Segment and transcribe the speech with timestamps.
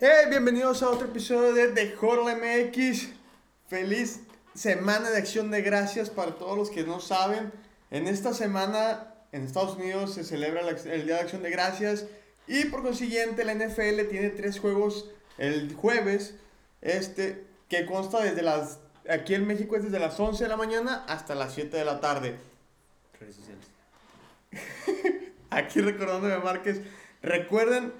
[0.00, 3.10] Hey, bienvenidos a otro episodio de The Horror MX.
[3.68, 7.52] Feliz semana de acción de gracias para todos los que no saben.
[7.92, 12.06] En esta semana en Estados Unidos se celebra el Día de Acción de Gracias
[12.48, 16.34] y por consiguiente la NFL tiene tres juegos el jueves,
[16.82, 21.04] este, que consta desde las, aquí en México es desde las 11 de la mañana
[21.06, 22.34] hasta las 7 de la tarde.
[23.20, 23.66] Redes sociales.
[25.50, 26.80] Aquí recordándome Márquez,
[27.22, 27.92] recuerden,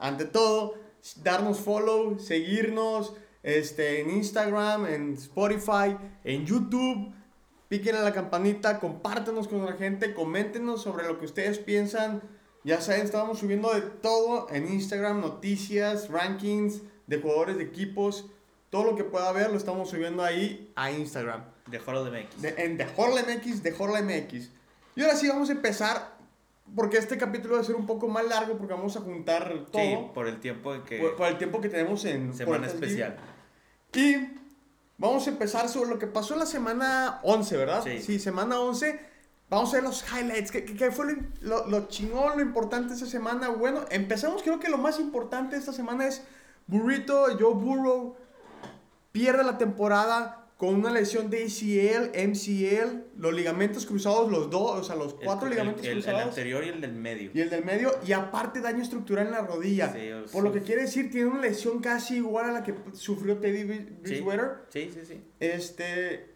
[0.00, 0.87] ante todo,
[1.22, 7.12] darnos follow, seguirnos este, en Instagram, en Spotify, en YouTube.
[7.68, 12.22] Piquen a la campanita, compártenos con la gente, coméntenos sobre lo que ustedes piensan.
[12.64, 18.26] Ya saben, estamos subiendo de todo en Instagram, noticias, rankings de jugadores de equipos.
[18.70, 21.44] Todo lo que pueda ver lo estamos subiendo ahí a Instagram.
[21.70, 22.42] De de MX.
[22.42, 24.50] De- en The MX, Horror MX.
[24.96, 26.17] Y ahora sí vamos a empezar,
[26.74, 29.82] porque este capítulo va a ser un poco más largo, porque vamos a juntar todo
[29.82, 30.98] Sí, por el tiempo en que.
[30.98, 33.16] por, por el tiempo que tenemos en semana especial.
[33.94, 34.16] Y
[34.98, 37.84] vamos a empezar sobre lo que pasó en la semana 11, ¿verdad?
[38.00, 38.18] Sí.
[38.18, 39.00] semana 11.
[39.50, 40.50] Vamos a ver los highlights.
[40.50, 43.48] ¿Qué, qué- fue lo, lo, lo chingón, lo importante esta semana?
[43.48, 44.42] Bueno, empezamos.
[44.42, 46.22] Creo que lo más importante esta semana es
[46.66, 48.14] Burrito, Joe Burrow
[49.10, 54.82] pierde la temporada con una lesión de ACL, MCL, los ligamentos cruzados, los dos, o
[54.84, 56.24] sea, los cuatro el- ligamentos el, el cruzados.
[56.30, 57.30] anterior y el del medio.
[57.32, 59.92] Y el del medio, y aparte daño estructural en la rodilla.
[59.92, 63.36] Sí, Por lo que quiere decir, tiene una lesión casi igual a la que sufrió
[63.38, 64.50] Teddy Bri- Bridgewater.
[64.70, 65.20] Sí, sí, sí.
[65.38, 66.26] Este.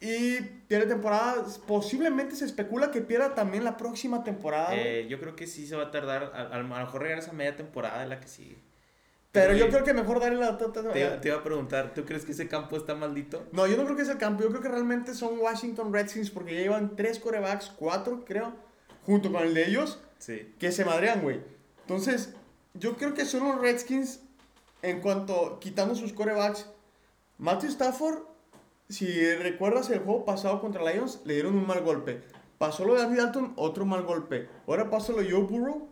[0.00, 1.44] Y pierde temporada.
[1.66, 4.68] Posiblemente se especula que pierda también la próxima temporada.
[4.76, 6.30] Eh, yo creo que sí se va a tardar.
[6.34, 8.56] A, a lo mejor regresa media temporada de la que sigue.
[9.34, 10.56] Pero yo creo que mejor darle la.
[10.56, 10.66] Te,
[11.20, 13.44] te iba a preguntar, ¿tú crees que ese campo está maldito?
[13.50, 14.44] No, yo no creo que es el campo.
[14.44, 18.52] Yo creo que realmente son Washington Redskins porque ya llevan tres corebacks, cuatro, creo,
[19.04, 20.54] junto con el de ellos, Sí.
[20.60, 21.40] que se madrean, güey.
[21.80, 22.32] Entonces,
[22.74, 24.20] yo creo que son los Redskins
[24.82, 26.66] en cuanto quitando sus corebacks.
[27.38, 28.20] Matthew Stafford,
[28.88, 32.20] si recuerdas el juego pasado contra Lions, le dieron un mal golpe.
[32.58, 34.48] Pasó lo de Andy Dalton, otro mal golpe.
[34.68, 35.88] Ahora pasa lo de Joe Burrow.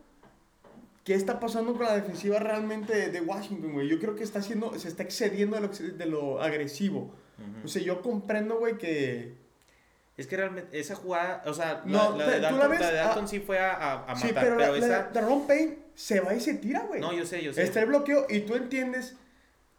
[1.03, 3.87] ¿Qué está pasando con la defensiva realmente de, de Washington, güey?
[3.89, 7.13] Yo creo que está haciendo, se está excediendo de lo, de lo agresivo.
[7.37, 7.65] Ujú.
[7.65, 9.41] O sea, yo comprendo, güey, que...
[10.15, 12.79] Es que realmente esa jugada, o sea, No, la, la de tú la Dalton, ves,
[12.81, 14.85] la de Dalton ah, sí fue a, a, a sí, matar, pero, pero, la, la-
[14.99, 15.03] esa...
[15.09, 17.01] de Ron Payne se va y se tira, güey.
[17.01, 17.63] No, yo sé, yo sé.
[17.63, 19.15] Está el bloqueo y tú entiendes,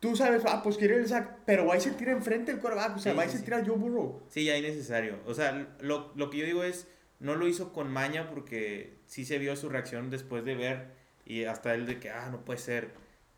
[0.01, 2.97] tú sabes, ah, pues quiere el sack, pero va y se tira enfrente del quarterback,
[2.97, 3.45] o sea, Sí, va y sí, se sí.
[3.45, 4.23] tira Joe Burrow.
[4.29, 5.19] Sí, ya innecesario.
[5.25, 6.89] O sea, lo, lo que yo digo es,
[7.21, 11.45] no lo hizo con maña porque sí se vio su reacción después de ver y
[11.45, 12.91] hasta él de que, ah, no puede ser.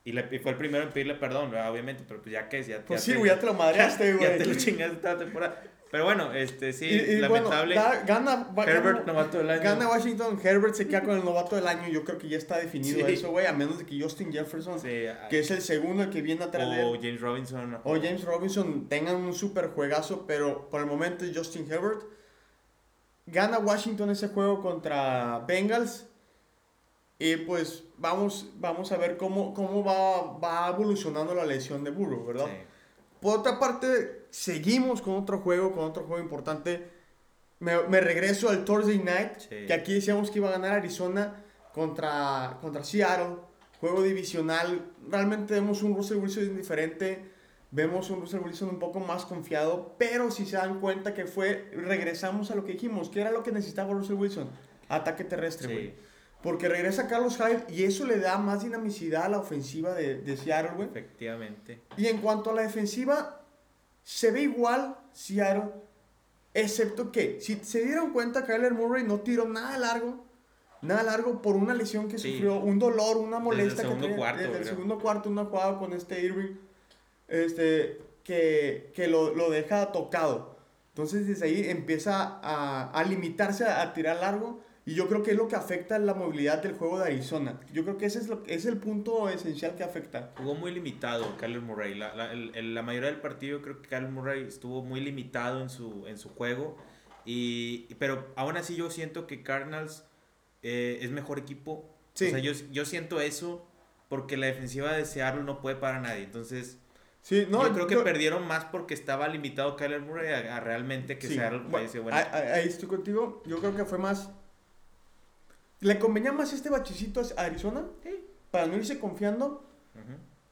[0.04, 1.70] Y, le, y fue el primero en pedirle perdón, ¿verdad?
[1.72, 3.54] obviamente, pero pues ya que es, ya, Pues ya sí, te- güey, ya te lo
[3.54, 4.24] madreaste, güey.
[4.30, 5.62] ya te lo chingaste toda temporada.
[5.90, 7.74] Pero bueno, este, sí, Y- y bueno, lamentable.
[7.76, 9.62] da- gana, Herbert, gana- novato del año.
[9.62, 12.58] Gana Washington, Herbert se queda con el novato del año, yo creo que ya está
[12.58, 13.12] definido Sí.
[13.14, 14.88] eso, güey, a menos de que Justin Jefferson, Sí,
[15.30, 17.78] que es el segundo el que viene atrás de o él, James Robinson.
[17.84, 22.02] o James Robinson tengan un super juegazo, pero por el momento es Justin Herbert.
[23.26, 26.06] Gana Washington ese juego contra Bengals.
[27.18, 32.26] Y pues vamos, vamos a ver cómo, cómo va, va evolucionando la lesión de Burrow,
[32.26, 32.46] ¿verdad?
[32.46, 32.52] Sí.
[33.20, 36.88] Por otra parte, seguimos con otro juego, con otro juego importante.
[37.58, 39.66] Me, me regreso al Thursday Night, Sí.
[39.66, 43.36] que aquí decíamos que iba a ganar Arizona contra, contra Seattle.
[43.80, 44.90] Juego divisional.
[45.10, 47.30] Realmente vemos un Russell Wilson diferente.
[47.70, 49.94] Vemos un Russell Wilson un poco más confiado.
[49.98, 53.08] Pero si se dan cuenta que fue, regresamos a lo que dijimos.
[53.10, 54.48] que era lo que necesitaba Russell Wilson?
[54.88, 55.86] Ataque terrestre, güey.
[55.88, 55.94] Sí.
[56.46, 60.36] Porque regresa Carlos Hyde y eso le da más dinamicidad a la ofensiva de, de
[60.36, 60.88] Seattle, güey.
[60.88, 61.80] Efectivamente.
[61.96, 63.40] Y en cuanto a la defensiva,
[64.04, 65.64] se ve igual Seattle,
[66.54, 70.24] excepto que, si se dieron cuenta, Kyler Murray no tiró nada largo,
[70.82, 72.34] nada largo por una lesión que Sí.
[72.34, 74.72] sufrió, un dolor, una molestia que segundo tenía cuarto, desde el creo.
[74.74, 76.54] segundo cuarto, una jugada con este Irving,
[77.26, 80.56] este, que, que lo, lo deja tocado.
[80.90, 84.60] Entonces desde ahí empieza a, a limitarse a, a tirar largo.
[84.88, 87.58] Y yo creo que es lo que afecta la movilidad del juego de Arizona.
[87.72, 90.32] Yo creo que ese es, lo, ese es el punto esencial que afecta.
[90.38, 91.94] Jugó muy limitado Kyler Murray.
[91.96, 95.68] La, la, el- la mayoría del partido creo que Kyler Murray estuvo muy limitado en
[95.70, 96.78] su, en su juego.
[97.24, 100.04] Y, pero aún así yo siento que Cardinals
[100.62, 101.92] eh, es mejor equipo.
[102.14, 102.28] Sí.
[102.28, 103.66] O sea, yo, yo siento eso
[104.08, 106.22] porque la defensiva de Seattle no puede parar a nadie.
[106.22, 106.78] Entonces,
[107.22, 110.60] Sí, no, yo creo que yo- perdieron más porque estaba limitado Kyler Murray a, a
[110.60, 113.42] realmente que Sí, Seattle bueno, ahí- ahí estoy contigo.
[113.46, 114.30] Yo creo que fue más.
[115.80, 117.84] ¿Le convenía más este bachecito a Arizona?
[118.02, 118.24] Sí.
[118.50, 119.64] Para no irse confiando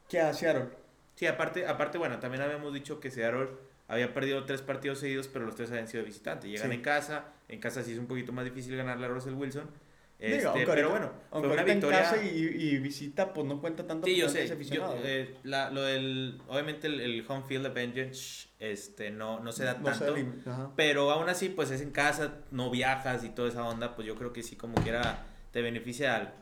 [0.08, 0.68] que a Seattle.
[1.14, 3.48] Sí, aparte, aparte, bueno, también habíamos dicho que Seattle
[3.88, 6.50] había perdido tres partidos seguidos, pero los tres habían sido visitantes.
[6.50, 6.74] Llegan Sí.
[6.76, 9.70] en casa, en casa sí es un poquito más difícil ganarle a Russell Wilson,
[10.18, 11.98] Este, aunque pero bueno, fue Aunque una en victoria.
[12.02, 14.06] casa y, y visita, pues no cuenta tanto.
[14.06, 14.46] Sí, yo sé.
[14.70, 19.64] yo- eh, la- lo del, obviamente el, el home field advantage este, no, no se
[19.64, 20.72] da No tanto.
[20.76, 24.14] Pero aún así, pues es en casa, no viajas y toda esa onda, pues yo
[24.14, 26.32] creo que sí, como quiera, te beneficia algo.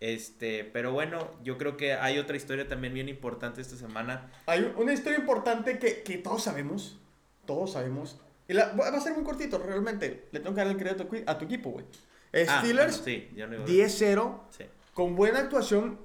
[0.00, 4.30] Este, pero bueno, yo creo que hay otra historia también bien importante esta semana.
[4.46, 6.98] Hay una historia importante que, que todos sabemos.
[7.46, 8.18] Todos sabemos.
[8.48, 10.26] Y la- va a ser muy cortito, realmente.
[10.32, 11.84] Le tengo que dar el crédito a tu equipo, güey.
[12.32, 14.40] Eh, Ah, Steelers, bueno, sí, yo no iba a- 10-0.
[14.56, 14.64] Sí.
[14.94, 15.98] Con buena actuación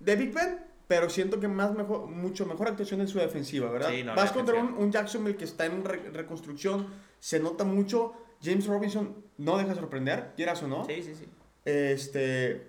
[0.00, 0.66] de Big Ben.
[0.86, 3.90] Pero siento que más mejor, mucho mejor actuación en su defensiva, ¿verdad?
[3.90, 6.86] Sí, no, la Vas contra un, un Jacksonville que está en re- reconstrucción.
[7.20, 8.14] Se nota mucho.
[8.42, 10.86] James Robinson no deja sorprender, quieras o no.
[10.86, 11.26] Sí, sí, sí.
[11.66, 12.68] Este,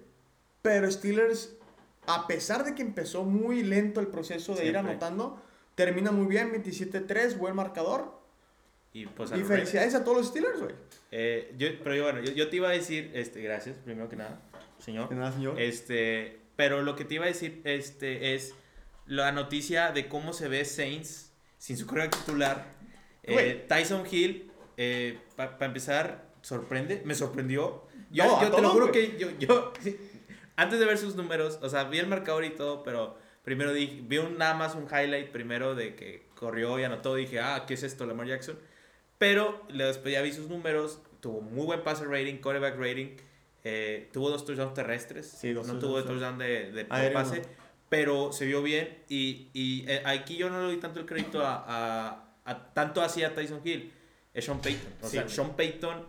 [0.61, 1.53] pero Steelers,
[2.07, 5.41] a pesar de que empezó muy lento el proceso de ir anotando,
[5.75, 8.18] termina muy bien, 27-3, buen marcador.
[8.93, 10.75] Y pues Y felicidades a todos los Steelers, güey.
[11.11, 14.15] Eh, yo, pero yo, bueno, yo, yo te iba a decir, este, gracias, primero que
[14.15, 14.41] nada,
[14.79, 15.09] señor.
[15.09, 15.59] De nada, señor.
[15.59, 18.53] Este, pero lo que te iba a decir, este, es
[19.05, 22.65] la noticia de cómo se ve Saints sin su coreback titular.
[23.23, 23.65] Eh.
[23.67, 24.51] Tyson Hill,
[25.35, 27.87] para empezar, sorprende, me sorprendió.
[28.11, 29.71] Yo, No, a yo te lo juro que yo, yo,
[30.55, 34.01] antes de ver sus números, o sea, vi el marcador y todo, pero primero dije,
[34.03, 37.75] vi un, nada más un highlight primero de que corrió y anotó, dije, ah, ¿qué
[37.75, 38.57] es esto, Lamar Jackson?
[39.19, 43.17] Pero después ya vi sus números, tuvo muy buen passer rating, quarterback rating,
[43.63, 46.03] eh, tuvo dos touchdowns terrestres, Sí, dos no touchdowns.
[46.05, 47.45] tuvo touchdown de, de Aéreo, pase, no.
[47.89, 51.45] pero se vio bien y, y eh, aquí yo no le doy tanto el crédito
[51.45, 53.91] a, a- a- tanto así a Tyson Hill,
[54.33, 54.93] es Sean Payton.
[55.01, 55.27] O Sí, sea.
[55.29, 56.05] Sean Payton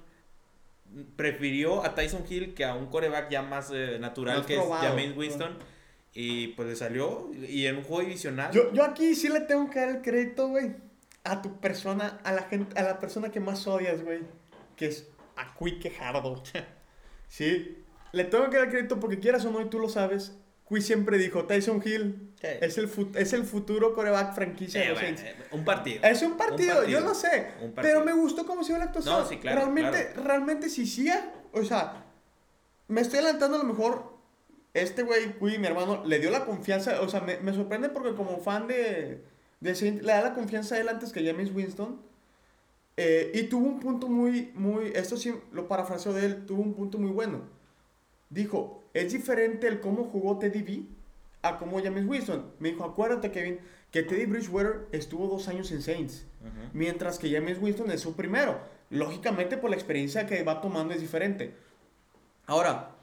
[1.17, 4.85] prefirió a Tyson Hill que a un coreback ya más eh, natural Más que probado.
[4.85, 5.57] es James Winston.
[6.13, 8.51] Y pues le salió y en un juego divisional.
[8.53, 10.73] Yo, yo aquí sí le tengo que dar el crédito, güey,
[11.25, 14.21] a tu persona, a la gente, a la persona que más odias, güey,
[14.77, 16.43] que es a Quick Hardo.
[17.29, 20.37] sí, le tengo que dar crédito porque quieras o no, y tú lo sabes,
[20.69, 22.47] Quick siempre dijo, Tyson Hill Sí.
[22.63, 26.01] es el, fu- es el futuro coreback franquicia Eh, de los bueno, eh, un partido.
[26.03, 26.99] Es un partido, partido.
[27.01, 27.49] yo lo sé.
[27.77, 29.15] Pero me gustó cómo se ve la actuación.
[29.21, 30.27] No, sí, claro, Realmente, claro.
[30.27, 31.11] realmente si sí,
[31.53, 32.05] o sea,
[32.89, 34.19] me estoy adelantando a lo mejor.
[34.73, 37.03] Este güey, Cui, mi hermano, le dio la confianza.
[37.03, 39.23] O sea, me, me sorprende porque como fan de,
[39.61, 42.01] de Saint, le da la confianza a él antes que James Winston.
[42.97, 46.75] Eh, y tuvo un punto muy, muy, esto sí lo parafraseo de él, tuvo un
[46.75, 47.43] punto muy bueno.
[48.29, 50.83] Dijo, es diferente el cómo jugó Teddy B
[51.43, 52.53] a cómo James Winston.
[52.59, 53.59] Me dijo, acuérdate Kevin,
[53.91, 56.27] que Teddy Bridgewater estuvo dos años en Saints.
[56.73, 58.61] Mientras que James Winston es su primero.
[58.91, 61.55] Lógicamente, por la experiencia que va tomando es diferente.
[62.47, 62.97] Ahora,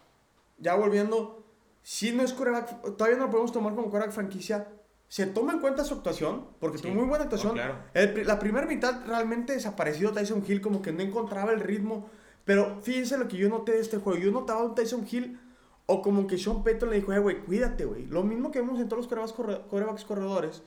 [0.57, 1.43] ya volviendo,
[1.83, 4.67] si no es coreback, todavía no lo podemos tomar como coreback franquicia.
[5.09, 6.83] Se toma en cuenta su actuación, porque Sí.
[6.83, 7.53] tuvo muy buena Oh, actuación.
[7.53, 7.75] claro.
[7.93, 12.09] El la primera mitad realmente desapareció Tyson Hill, como que no encontraba el ritmo.
[12.43, 14.19] Pero fíjense lo que yo noté de este juego.
[14.19, 15.39] Yo notaba a un Tyson Hill,
[15.85, 18.05] o como que Sean Payton le dijo, eh, güey, cuídate, güey.
[18.07, 20.61] Lo mismo que vemos en todos los corebacks, corre- corebacks corredores.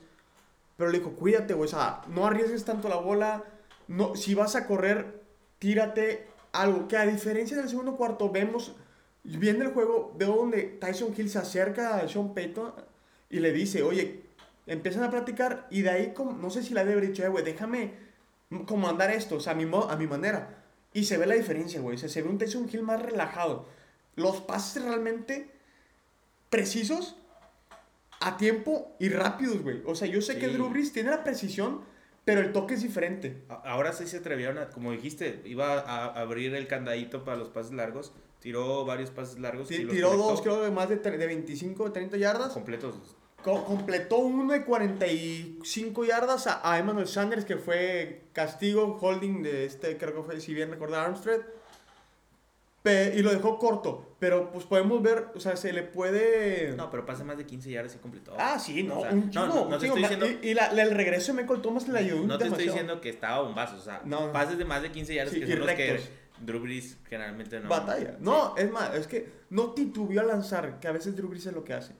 [0.77, 1.67] Pero le dijo, cuídate, güey.
[1.67, 3.43] O sea, no arriesgues tanto la bola.
[3.87, 5.21] No, si vas a correr,
[5.59, 6.87] tírate algo.
[6.87, 8.75] Que a diferencia del segundo cuarto, vemos,
[9.23, 12.73] viendo el juego, veo donde Tyson Hill se acerca a Sean Payton
[13.29, 14.23] y le dice, oye,
[14.67, 17.43] empiezan a platicar y de ahí, como, no sé si debe haber dicho, eh, güey,
[17.43, 17.93] déjame
[18.65, 20.63] comandar esto, o sea, a mi, a mi manera.
[20.93, 21.95] Y se ve la diferencia, güey.
[21.95, 23.65] O sea, se ve un Tyson Hill más relajado.
[24.15, 25.49] Los pases realmente
[26.49, 27.15] precisos,
[28.19, 29.81] a tiempo y rápidos, güey.
[29.85, 30.53] O sea, yo sé que Sí.
[30.53, 31.81] Drew Brees tiene la precisión,
[32.25, 33.43] pero el toque es diferente.
[33.63, 37.71] Ahora sí se atrevieron a, como dijiste, iba a, abrir el candadito para los pases
[37.71, 38.13] largos.
[38.39, 39.69] Tiró varios pases largos.
[39.69, 42.53] Ti- y los Tiró conectó dos, creo, de más de, de 25 o 30 yardas.
[42.53, 42.95] completos.
[43.43, 49.65] Co- completó uno de 45 yardas a, a Emmanuel Sanders, que fue castigo, holding de
[49.65, 51.41] este, creo que fue, si bien recordar, Armstead.
[53.15, 54.15] Y lo dejó corto.
[54.17, 56.73] Pero pues podemos ver, o sea, se le puede.
[56.75, 58.33] No, pero pasa más de 15 yardas y completó.
[58.39, 60.47] ah, sí, no, O sea, un no, chingo, no, no un te estoy diciendo- Y,
[60.49, 62.71] y la- la- el regreso de Michael Thomas le ayudó No te estoy demasiado.
[62.73, 64.31] diciendo que estaba bombazos, o sea, No.
[64.31, 65.99] pases de más de 15 yardas Sí, que son los que.
[66.39, 67.69] Drew Brees generalmente no.
[67.69, 68.15] Batalla.
[68.19, 71.53] No, es más, es que no titubeó a lanzar, que a veces Drew Brees es
[71.53, 71.93] lo que hace.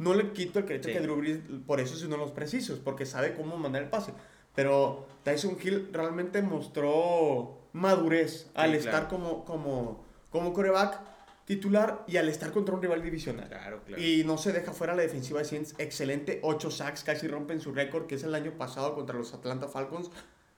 [0.00, 0.94] No le quito el crédito Sí.
[0.94, 3.90] que Drew Brees, por eso es uno de los precisos, porque sabe cómo mandar el
[3.90, 4.12] pase.
[4.54, 11.00] Pero Tyson Hill realmente mostró madurez al estar como, como, como coreback
[11.44, 13.48] titular y al estar contra un rival divisional.
[13.48, 14.02] Claro, claro.
[14.02, 15.74] Y no se deja fuera la defensiva de Saints.
[15.78, 16.40] Excelente.
[16.42, 20.10] 8 sacks, casi rompen su récord, que es el año pasado contra los Atlanta Falcons.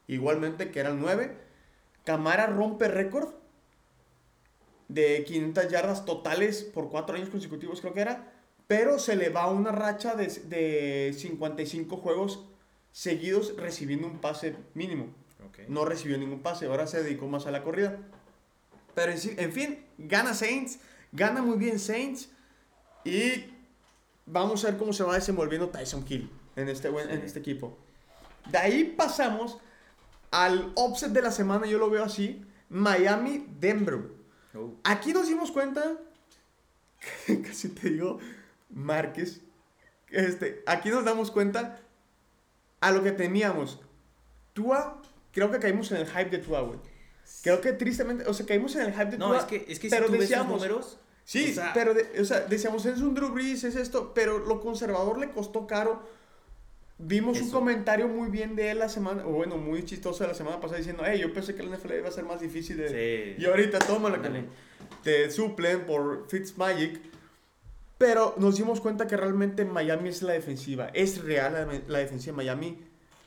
[0.06, 1.36] Igualmente, que eran 9.
[2.04, 3.30] Camara rompe récord
[4.88, 8.32] de 500 yardas totales por 4 años consecutivos, creo que era.
[8.72, 12.42] Pero se le va una racha de, de 55 juegos
[12.90, 15.08] seguidos recibiendo un pase mínimo.
[15.68, 17.98] No recibió ningún pase, ahora se dedicó más a la corrida.
[18.94, 20.78] Pero en, fin, gana Saints.
[21.12, 22.30] Gana muy bien Saints
[23.04, 23.44] y
[24.24, 27.26] vamos a ver cómo se va desenvolviendo Tyson Hill en este, en Sí.
[27.26, 27.76] este equipo.
[28.50, 29.58] De ahí pasamos
[30.30, 34.00] al offset de la semana, yo lo veo así, Miami-Denver.
[34.54, 34.72] Oh.
[34.84, 35.98] Aquí nos dimos cuenta,
[37.46, 38.18] casi te digo,
[38.72, 39.40] Márquez,
[40.10, 41.80] este, aquí nos damos cuenta
[42.80, 43.80] a lo que teníamos.
[44.52, 45.00] Tua,
[45.32, 46.78] creo que caímos en el hype de Tua, güey.
[47.42, 49.38] Creo que tristemente, o sea, caímos en el hype de No, Tua.
[49.38, 50.98] es que, es que pero si tú ves decíamos- números...
[51.24, 54.38] Sí, o sea- pero, de- o sea, decíamos, es un Drew Brees, es esto, pero
[54.40, 56.02] lo conservador le costó caro.
[56.98, 60.34] Vimos un comentario muy bien de él la semana, o bueno, muy chistoso de la
[60.34, 63.34] semana pasada diciendo, hey, yo pensé que la NFL iba a ser más difícil de...
[63.36, 63.42] Sí.
[63.42, 64.44] Y ahorita tómala, Ándale.
[65.04, 67.00] te suplen por Fitzmagic.
[68.02, 70.90] Pero nos dimos cuenta que realmente Miami es la defensiva.
[70.92, 72.78] Es real la, la defensiva de Miami.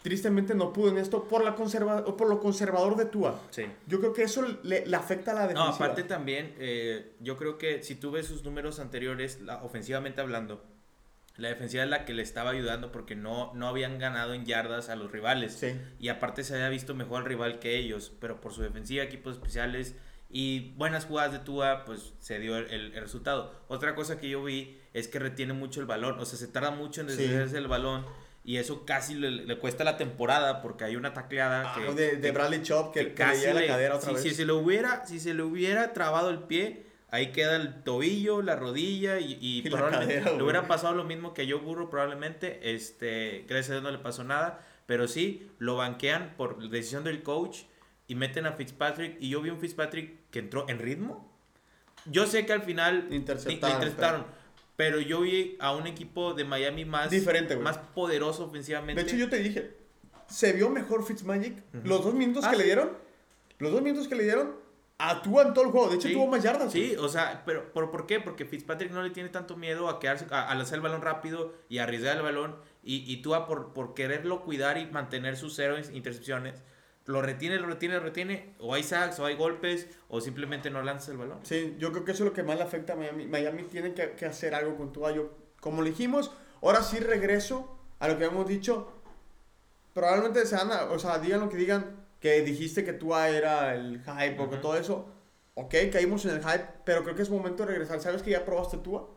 [0.02, 3.40] Tristemente no pudo en esto por, la conserva, por lo conservador de Tua.
[3.52, 3.64] Sí.
[3.88, 5.74] Yo creo que eso le, le afecta a la No, defensiva.
[5.86, 10.64] aparte también, eh, yo creo que si tú ves sus números anteriores, la- ofensivamente hablando,
[11.38, 14.90] la defensiva es la que le estaba ayudando porque no, no habían ganado en yardas
[14.90, 15.54] a los rivales.
[15.54, 15.70] Sí.
[16.00, 19.36] Y aparte se había visto mejor al rival que ellos, pero por su defensiva, equipos
[19.38, 19.96] especiales
[20.38, 23.54] y buenas jugadas de Tua, pues se dio el, el- el resultado.
[23.70, 26.72] Otra cosa que yo vi es que retiene mucho el balón, o sea, se tarda
[26.72, 27.16] mucho en Sí.
[27.16, 28.06] deshacerse el balón
[28.44, 32.16] y eso casi le, le cuesta la temporada porque hay una tacleada Ah, que, de,
[32.18, 34.24] de Bradley Chop que, que que le casi llega la le- cadera otra si, vez.
[34.24, 38.42] si se le hubiera si se le hubiera trabado el pie ahí queda el tobillo
[38.42, 41.62] la rodilla y, y Y probablemente cadera, le hubiera pasado lo mismo que a Joe
[41.62, 46.70] Burrow probablemente este gracias a Dios no le pasó nada pero sí lo banquean por
[46.70, 47.62] decisión del coach
[48.08, 51.32] y meten a Fitzpatrick y yo vi un Fitzpatrick que entró en ritmo
[52.06, 54.26] yo sé que al final Interceptaron, le interceptaron
[54.76, 57.64] pero yo vi a un equipo de Miami más Diferente, güey.
[57.64, 59.78] más poderoso ofensivamente De hecho, yo te dije,
[60.28, 61.60] se vio mejor Fitzmagic.
[61.74, 61.88] Ujú.
[61.88, 62.68] Los dos minutos Ah, que le sí.
[62.70, 62.92] dieron,
[63.60, 64.54] los dos minutos que le dieron,
[64.98, 65.88] actúa en todo el juego.
[65.88, 66.74] De hecho, Sí, tuvo más yardas.
[66.74, 68.20] Sí, o sea, pero ¿por, ¿por qué?
[68.20, 71.54] Porque Fitzpatrick no le tiene tanto miedo a quedarse, a, a lanzar el balón rápido
[71.70, 72.58] y a arriesgar el balón.
[72.84, 76.62] Y, y tú a por, por quererlo cuidar y mantener sus cero intercepciones,
[77.06, 78.56] lo retiene, lo retiene, lo retiene.
[78.60, 81.40] O hay sacks, o hay golpes, o simplemente no lanza el balón.
[81.44, 83.26] Sí, yo creo que eso es lo que más le afecta a Miami.
[83.28, 85.12] Miami tiene que, que hacer algo con Tua.
[85.12, 86.32] Yo, como le dijimos,
[86.62, 88.92] ahora sí regreso a lo que hemos dicho.
[89.94, 93.76] Probablemente se van a, o sea, digan lo que digan, que dijiste que Tua era
[93.76, 94.62] el hype o que Ujú.
[94.62, 95.10] todo eso.
[95.54, 98.02] Ok, caímos en el hype, pero creo que es momento de regresar.
[98.02, 99.10] ¿Sabes que ya probaste Tua?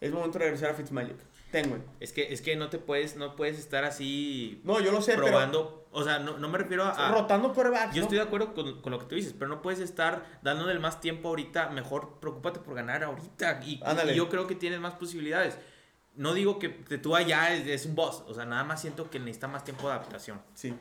[0.00, 1.16] Es momento de regresar a Fitzmagic.
[1.50, 1.78] Tengo.
[2.00, 5.14] Es que, es que no te puedes, no puedes estar así No, yo lo sé,
[5.14, 5.86] probando.
[5.92, 7.12] O sea, no, no me refiero pero a.
[7.12, 7.94] rotando quarterbacks.
[7.94, 8.06] Yo ¿no?
[8.06, 10.80] estoy de acuerdo con, con lo que tú dices, pero no puedes estar dándole el
[10.80, 11.68] más tiempo ahorita.
[11.70, 13.60] Mejor preocúpate por ganar ahorita.
[13.64, 15.56] Y, y yo creo que tienes más posibilidades.
[16.16, 18.24] No digo que, que tú allá es, es un boss.
[18.26, 20.42] O sea, nada más siento que necesita más tiempo de adaptación.
[20.54, 20.74] Sí.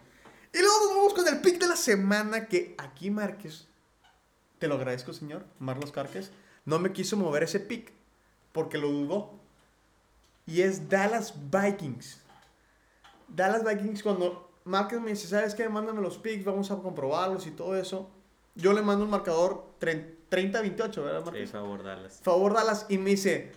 [0.54, 3.68] Y luego nos vamos con el pick de la semana que aquí Márquez,
[4.60, 6.32] te lo agradezco señor, Marlos Cárquez,
[6.66, 7.92] no me quiso mover ese pick
[8.54, 9.32] porque lo dudó.
[10.46, 12.22] Y es Dallas Vikings.
[13.28, 15.68] Dallas Vikings cuando Márquez me dice, ¿sabes qué?
[15.68, 18.10] Mándame los picks, vamos a comprobarlos y todo eso.
[18.56, 21.50] Yo le mando un marcador 30-28, ¿verdad Márquez?
[21.52, 22.20] favor, Dallas.
[22.22, 23.52] favor Dallas y me dice,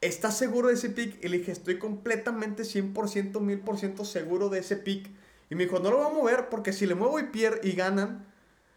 [0.00, 1.22] ¿estás seguro de ese pick?
[1.24, 5.10] Y le dije, estoy completamente 100%, 1000% seguro de ese pick.
[5.50, 7.72] Y me dijo, no lo voy a mover porque si le muevo y pierde y
[7.72, 8.26] ganan,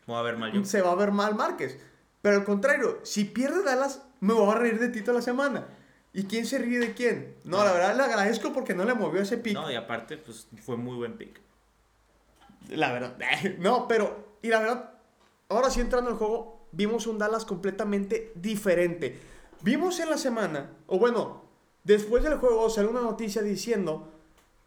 [0.05, 0.63] Voy a ver mal yo.
[0.63, 1.77] se va a ver mal Márquez.
[2.21, 5.67] Pero al contrario, si pierde Dallas, me voy a reír de ti toda la semana.
[6.13, 7.35] ¿Y quién se ríe de quién?
[7.43, 9.53] No, la verdad le agradezco porque no le movió ese pick.
[9.53, 11.39] No, y aparte, pues fue muy buen pick.
[12.69, 13.15] La verdad.
[13.59, 14.25] No, pero.
[14.41, 14.91] Y la verdad,
[15.49, 19.19] ahora sí entrando al juego, vimos un Dallas completamente diferente.
[19.61, 21.43] Vimos en la semana, o bueno,
[21.83, 24.11] después del juego salió una noticia diciendo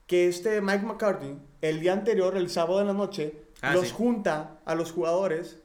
[0.07, 3.95] que este Mike McCarthy, el día anterior, el sábado en la noche, Ah, los sí.
[3.97, 5.59] junta a los jugadores.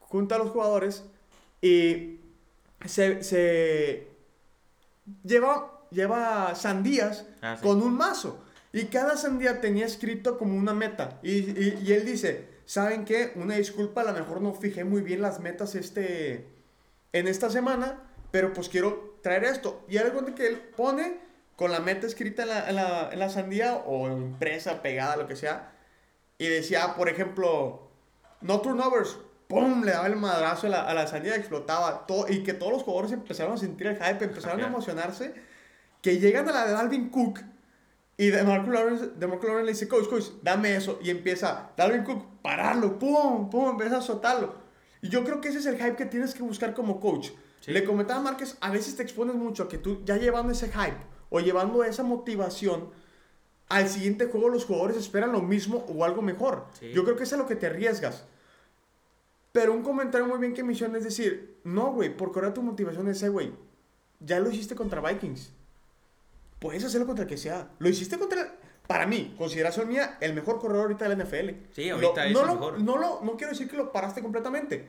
[0.00, 1.04] Junta a los jugadores
[1.62, 2.18] y
[2.84, 3.22] se.
[3.22, 4.08] se
[5.22, 7.62] lleva, lleva sandías Ah, sí.
[7.66, 8.42] con un mazo.
[8.72, 11.18] Y cada sandía tenía escrito como una meta.
[11.22, 13.32] Y, y- y él dice, ¿saben qué?
[13.36, 16.46] Una disculpa, a lo mejor no fijé muy bien las metas este,
[17.12, 19.84] en esta semana, pero pues quiero traer esto.
[19.88, 21.18] Y algo de que él pone
[21.56, 25.26] con la meta escrita en la, en la- en la sandía o impresa, pegada, lo
[25.26, 25.72] que sea.
[26.36, 27.88] Y decía, por ejemplo,
[28.42, 29.16] no turnovers.
[29.48, 29.84] ¡Pum!
[29.84, 32.06] Le daba el madrazo a la, a la sandía, explotaba.
[32.06, 35.34] Todo, y que todos los jugadores empezaron a sentir el hype, empezaron a emocionarse.
[36.02, 37.40] Que llegan a la de Dalvin Cook.
[38.18, 40.98] Y de Marco Lawrence, de Marco Lawrence le dice, coach, coach, dame eso.
[41.02, 44.54] Y empieza, Dalvin Cook, pararlo, pum, pum, empieza a azotarlo.
[45.02, 47.28] Y yo creo que ese es el hype que tienes que buscar como coach.
[47.60, 47.72] Sí.
[47.72, 50.68] Le comentaba a Márquez, a veces te expones mucho a que tú ya llevando ese
[50.68, 50.96] hype
[51.28, 52.90] o llevando esa motivación,
[53.68, 56.66] al siguiente juego los jugadores esperan lo mismo o algo mejor.
[56.78, 56.92] Sí.
[56.94, 58.24] Yo creo que es a lo que te arriesgas.
[59.56, 62.62] Pero un comentario muy bien que me hicieron es decir, no, güey, por correr tu
[62.62, 63.52] motivación ese, güey,
[64.20, 65.52] ya lo hiciste contra Vikings.
[66.58, 67.70] Puedes hacerlo contra el que sea.
[67.78, 68.54] Lo hiciste contra,
[68.86, 71.50] para mí, consideración mía, el mejor corredor ahorita de la NFL.
[71.74, 72.80] Sí, ahorita Lo- es no el lo- mejor.
[72.80, 74.88] No, lo, no quiero decir que lo paraste completamente,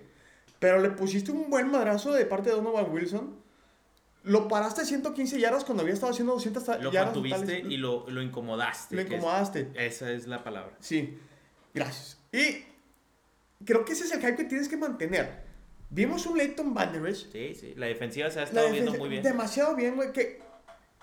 [0.59, 3.35] pero le pusiste un buen madrazo de parte de Donovan Wilson.
[4.23, 7.65] Lo paraste a 115 yardas cuando había estado haciendo 200 ta- Lo yardas contuviste totales.
[7.71, 8.95] y lo, lo incomodaste.
[8.95, 9.71] Lo es- incomodaste.
[9.75, 10.73] esa es la palabra.
[10.79, 11.17] Sí,
[11.73, 12.17] gracias.
[12.33, 12.65] Y
[13.65, 15.45] creo que ese es el hype que tienes que mantener.
[15.89, 17.27] Vimos un Leighton Vanderes.
[17.31, 17.73] Sí, sí.
[17.75, 19.23] La defensiva se ha estado viendo muy bien.
[19.23, 20.41] Demasiado bien, güey, que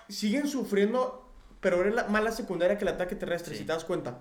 [0.09, 1.27] siguen sufriendo,
[1.59, 3.61] pero es la, más la secundaria que el ataque terrestre, Sí.
[3.61, 4.19] si te das cuenta.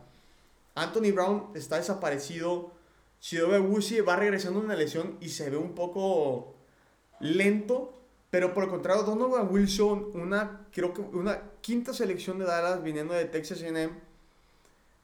[0.75, 2.73] Anthony Brown está desaparecido.
[3.21, 6.55] Chidobe Awuzie va regresando de una lesión y se ve un poco
[7.21, 7.91] lento.
[8.31, 13.15] Pero por el contrario, Donovan Wilson, una, creo que una quinta selección de Dallas viniendo
[13.15, 13.93] de Texas A&M,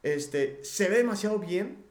[0.03, 1.85] este, se ve demasiado bien.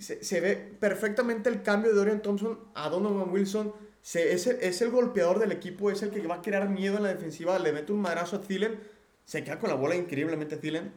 [0.00, 3.72] Se, se ve perfectamente el cambio de Orion Thompson a Donovan Wilson.
[4.02, 6.96] Se, es, el, es el golpeador del equipo, es el que va a crear miedo
[6.96, 7.58] en la defensiva.
[7.58, 8.80] Le mete un madrazo a Thielen.
[9.24, 10.92] Se queda con la bola increíblemente Thielen.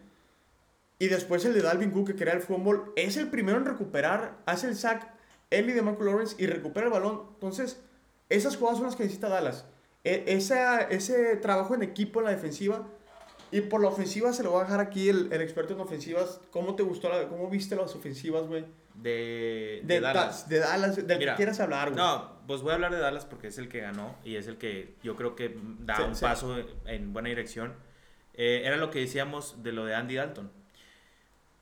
[1.00, 2.80] Y después el de Dalvin Cook que crea el fumble.
[2.96, 4.38] Es el primero en recuperar.
[4.46, 5.12] Hace el sack.
[5.50, 7.24] Él y de Marco Lawrence y recupera el balón.
[7.34, 7.80] Entonces,
[8.30, 9.66] esas jugadas son las que necesita Dallas.
[10.06, 12.88] E- esa- ese trabajo en equipo en la defensiva.
[13.54, 16.42] Y por la ofensiva se lo va a dejar aquí el, el experto en ofensivas.
[16.52, 17.10] ¿Cómo te gustó?
[17.10, 18.66] La, ¿Cómo viste las ofensivas, güey?
[18.96, 20.44] De, De, de Dallas.
[20.44, 21.98] Da- de Dallas, del Mira, que quieras hablar, güey.
[22.04, 24.58] No, pues voy a hablar de Dallas porque es el que ganó y es el
[24.58, 26.22] que yo creo que da Sí, un sí.
[26.26, 26.56] paso
[26.86, 27.74] en buena dirección.
[28.34, 30.52] Eh, era lo que decíamos de lo de Andy Dalton.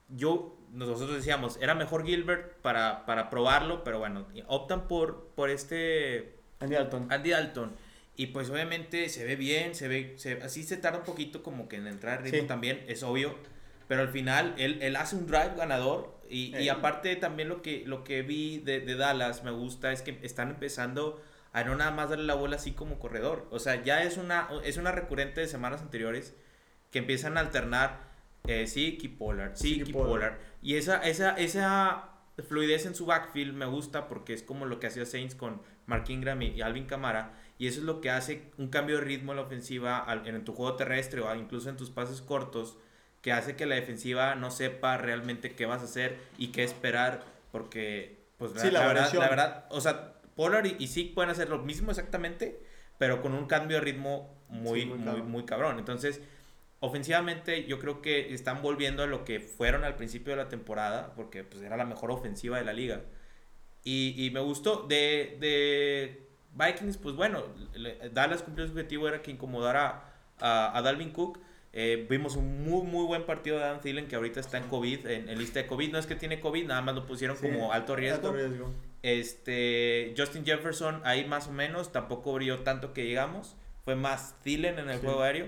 [0.08, 6.36] Yo, nosotros decíamos, era mejor Gilbert para, para probarlo, pero bueno, optan por, por este
[6.60, 7.06] Andy Dalton.
[7.10, 7.72] Andy Dalton.
[8.16, 11.68] Y pues obviamente se ve bien, se ve, se- así se tarda un poquito como
[11.68, 12.46] que en entrar en ritmo Sí.
[12.46, 13.36] también, es obvio.
[13.88, 16.20] Pero al final él, él hace un drive ganador.
[16.28, 16.70] Y, y Eh.
[16.70, 20.50] aparte también lo que, lo que vi de, de Dallas me gusta es que están
[20.50, 23.46] empezando a no nada más darle la bola así como corredor.
[23.50, 26.34] O sea, ya es una, es una recurrente de semanas anteriores
[26.90, 28.00] que empiezan a alternar,
[28.46, 30.38] eh, sí, Pollard, sí, Sí, Keep Pollard.
[30.62, 32.08] Y esa, esa, esa
[32.48, 36.04] fluidez en su backfield me gusta porque es como lo que hacía Saints con Mark
[36.08, 37.38] Ingram y, y Alvin Kamara.
[37.62, 40.52] Y eso es lo que hace un cambio de ritmo en la ofensiva en tu
[40.52, 42.76] juego terrestre o incluso en tus pases cortos
[43.20, 47.24] que hace que la defensiva no sepa realmente qué vas a hacer y qué esperar
[47.52, 51.30] porque pues Sí, la la, verdad, la verdad, o sea, Pollard y, y Zeke pueden
[51.30, 52.60] hacer lo mismo exactamente,
[52.98, 55.30] pero con un cambio de ritmo muy, Sí, muy muy, cabrón.
[55.30, 55.78] muy cabrón.
[55.78, 56.20] Entonces,
[56.80, 61.12] ofensivamente yo creo que están volviendo a lo que fueron al principio de la temporada,
[61.14, 63.02] porque pues era la mejor ofensiva de la liga.
[63.84, 64.86] Y, y me gustó.
[64.88, 66.21] De, de
[66.54, 67.42] Vikings, pues bueno,
[67.74, 70.04] le- Dallas cumplió su objetivo, era que incomodara
[70.40, 71.38] a, a Dalvin Cook.
[71.74, 75.06] Eh, vimos un muy, muy buen partido de Dan Thielen, que ahorita está en COVID,
[75.06, 75.90] en, en lista de COVID.
[75.92, 78.28] No es que tiene COVID, nada más lo pusieron Sí, como alto riesgo.
[78.28, 78.70] Alto riesgo.
[79.02, 83.56] Este, Justin Jefferson ahí más o menos, tampoco brilló tanto que llegamos.
[83.84, 85.04] Fue más Thielen en el Sí.
[85.06, 85.46] juego aéreo.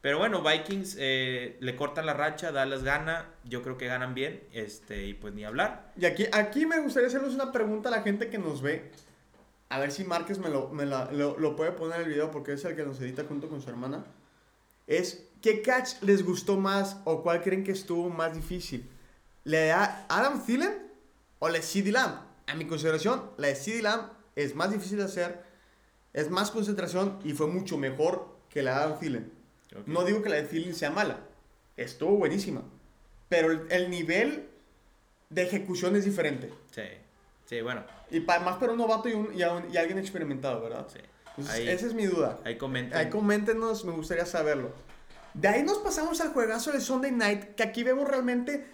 [0.00, 3.26] Pero bueno, Vikings eh, le cortan la racha, Dallas gana.
[3.44, 4.42] Yo creo que ganan bien.
[4.52, 5.92] Este, y pues ni hablar.
[5.96, 8.90] Y aquí, aquí me gustaría hacerles una pregunta a la gente que nos ve.
[9.70, 12.30] A ver si Márquez me, lo, me la- lo, lo puede poner en el video
[12.30, 14.04] porque es el que nos edita junto con su hermana.
[14.86, 18.88] Es, ¿qué catch les gustó más o cuál creen que estuvo más difícil?
[19.44, 20.76] ¿La de Adam Thielen
[21.38, 22.20] o la de CeeDee Lamb?
[22.48, 25.42] A mi consideración, la de CeeDee Lamb es más difícil de hacer,
[26.12, 29.32] es más concentración y fue mucho mejor que la de Adam Thielen.
[29.86, 31.20] No digo que la de Thielen sea mala,
[31.76, 32.62] estuvo buenísima,
[33.28, 34.48] pero el, el nivel
[35.28, 36.52] de ejecución es diferente.
[36.72, 36.82] Sí,
[37.50, 37.82] sí, bueno.
[38.10, 40.86] Y pa- más para un novato y, un- y a un- y alguien experimentado, ¿verdad?
[40.92, 41.00] Sí.
[41.36, 42.38] Entonces, Ahí- esa es mi duda.
[42.44, 42.96] Ahí comenten.
[42.96, 44.70] Ahí coméntenos, me gustaría saberlo.
[45.34, 48.66] De ahí nos pasamos al juegazo de Sunday Night, que aquí vemos realmente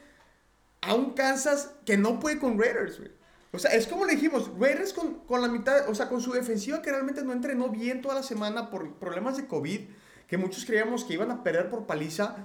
[0.83, 3.11] a un Kansas que no puede con Raiders, güey.
[3.53, 6.33] O sea, es como le dijimos, Raiders con, con la mitad, o sea, con su
[6.33, 9.81] defensiva que realmente no entrenó bien toda la semana por problemas de COVID,
[10.27, 12.37] que muchos creíamos que iban a perder por paliza,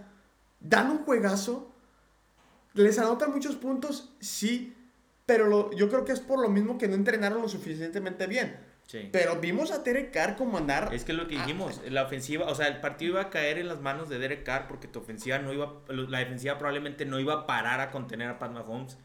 [0.61, 1.71] dan un juegazo,
[2.73, 4.73] les anotan muchos puntos, sí,
[5.31, 8.57] pero lo- yo creo que es por lo mismo que no entrenaron lo suficientemente bien.
[8.85, 9.07] Sí.
[9.13, 10.93] Pero vimos a Derek Carr comandar.
[10.93, 13.69] Es que lo que dijimos, la ofensiva, o sea, el partido iba a caer en
[13.69, 17.33] las manos de Derek Carr porque tu ofensiva no iba, la defensiva probablemente no iba
[17.33, 18.97] a parar a contener a Pat Mahomes.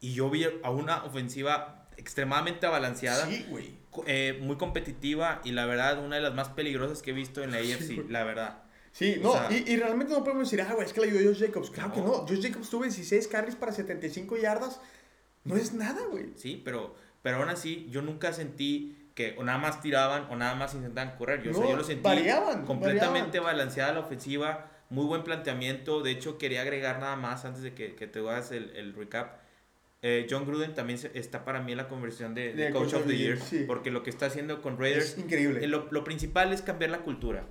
[0.00, 3.76] Y yo vi a una ofensiva extremadamente balanceada, Sí, güey.
[4.06, 7.52] eh, muy competitiva y la verdad una de las más peligrosas que he visto en
[7.52, 8.08] la Sí, AFC, güey.
[8.08, 8.58] la verdad.
[8.90, 11.08] Sí, O no, sea- y, y realmente no podemos decir, ah, güey, es que le
[11.10, 11.70] ayudó Josh Jacobs.
[11.70, 12.06] Claro que No.
[12.06, 12.12] no.
[12.26, 14.80] Josh Jacobs tuvo 16 carries para 75 yardas.
[15.44, 16.32] No es nada, güey.
[16.36, 20.54] Sí, pero, pero aún así yo nunca sentí que o nada más tiraban o nada
[20.54, 21.42] más intentaban correr.
[21.42, 26.02] Yo, o sea, yo lo sentí variaban, completamente balanceada la ofensiva, muy buen planteamiento.
[26.02, 29.38] De hecho, quería agregar nada más antes de que, que te hagas el, el recap.
[30.02, 32.94] eh, John Gruden también se- está para mí en la conversión de, de De Coach
[32.94, 33.38] of the Year.
[33.38, 33.64] sí.
[33.66, 35.64] Porque lo que está haciendo con Raiders, Es increíble.
[35.64, 37.46] eh, lo, lo principal es cambiar la cultura.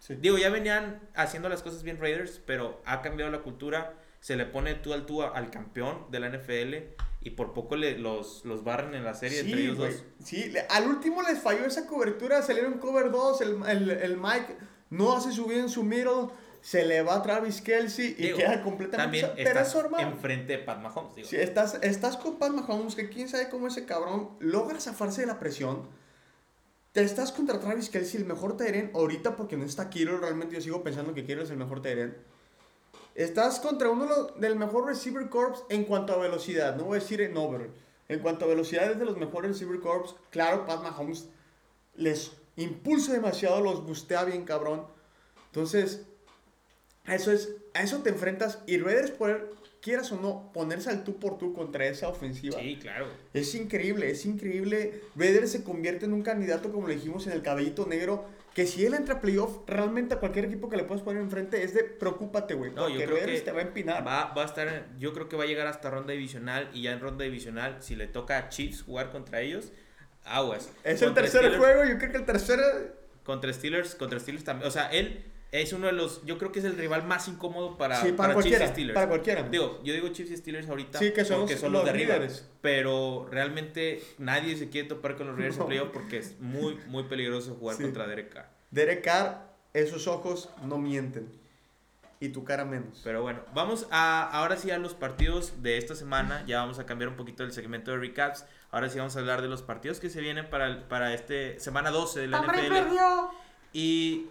[0.00, 0.14] Sí.
[0.20, 3.94] Digo, ya venían haciendo las cosas bien Raiders, pero ha cambiado la cultura.
[4.20, 6.74] Se le pone tú al tú al campeón de la NFL
[7.26, 9.90] y por poco le, los, los barren en la serie entre Sí, ellos güey.
[9.90, 10.04] dos.
[10.22, 14.56] Sí, al último les falló esa cobertura, salieron cover 2, el, el, el Mike
[14.90, 16.28] no hace su bien en su middle,
[16.60, 19.22] se le va a Travis Kelsey y Digo, queda completamente...
[19.22, 21.16] También pero estás enfrente de Pat Mahomes.
[21.16, 21.28] Digo.
[21.32, 25.40] Estás, estás con Pat Mahomes, que quién sabe cómo ese cabrón logra zafarse de la
[25.40, 25.88] presión.
[26.92, 30.18] Te estás contra Travis Kelsey, el mejor Tyrant ahorita porque no está Kiro.
[30.18, 32.14] Realmente yo sigo pensando que Kiro es el mejor Tyrant.
[33.16, 36.76] Estás contra uno de los- del mejor receiver corps en cuanto a velocidad.
[36.76, 37.70] No voy a decir en over.
[38.08, 40.14] En cuanto a velocidad es de los mejores receiver corps.
[40.30, 41.26] Claro, Pat Mahomes
[41.94, 44.82] les impulsa demasiado, los bustea bien cabrón.
[45.46, 46.02] Entonces,
[47.06, 49.50] a eso es, a eso te enfrentas y Raiders poder,
[49.80, 52.60] quieras o no, ponerse al tú por tú contra esa ofensiva.
[52.60, 53.06] Sí, claro.
[53.32, 55.00] Es increíble, es increíble.
[55.16, 58.24] Raiders se convierte en un candidato, como le dijimos, en el cabellito negro.
[58.56, 61.62] Que si él entra a playoff, realmente a cualquier equipo que le puedas poner enfrente
[61.62, 62.70] es de preocupate, güey.
[62.72, 64.06] No, yo porque creo que te va a empinar.
[64.06, 66.92] Va, va a estar, yo creo que va a llegar hasta ronda divisional y ya
[66.92, 69.72] en ronda divisional, si le toca a Chiefs jugar contra ellos,
[70.24, 70.70] aguas.
[70.84, 72.58] es el tercer Steelers- juego, yo creo que el tercer.
[73.24, 74.66] Contra Steelers, contra Steelers también.
[74.66, 75.22] O sea, él
[75.62, 78.34] es uno de los, yo creo que es el rival más incómodo para, sí, para,
[78.34, 78.66] para Chiefs y cualquiera.
[78.72, 78.94] Steelers.
[78.94, 79.42] Para cualquiera.
[79.44, 81.90] Digo, yo digo Chiefs y Steelers ahorita Sí, que son porque los- son los, de
[81.90, 82.14] arriba.
[82.16, 82.48] líderes.
[82.60, 85.62] Pero realmente nadie se quiere topar con los Raiders No.
[85.64, 87.82] en playoff porque es muy, muy peligroso jugar Sí.
[87.84, 88.48] contra Derek Carr.
[88.70, 91.30] Derek Carr, esos ojos no mienten.
[92.18, 93.02] Y tu cara menos.
[93.04, 96.42] Pero bueno, vamos a ahora sí a los partidos de esta semana.
[96.46, 98.46] Ya vamos a cambiar un poquito el segmento de recaps.
[98.70, 101.90] Ahora sí vamos a hablar de los partidos que se vienen para, para este semana
[101.90, 102.96] 12 de la NFL.
[103.74, 104.28] Y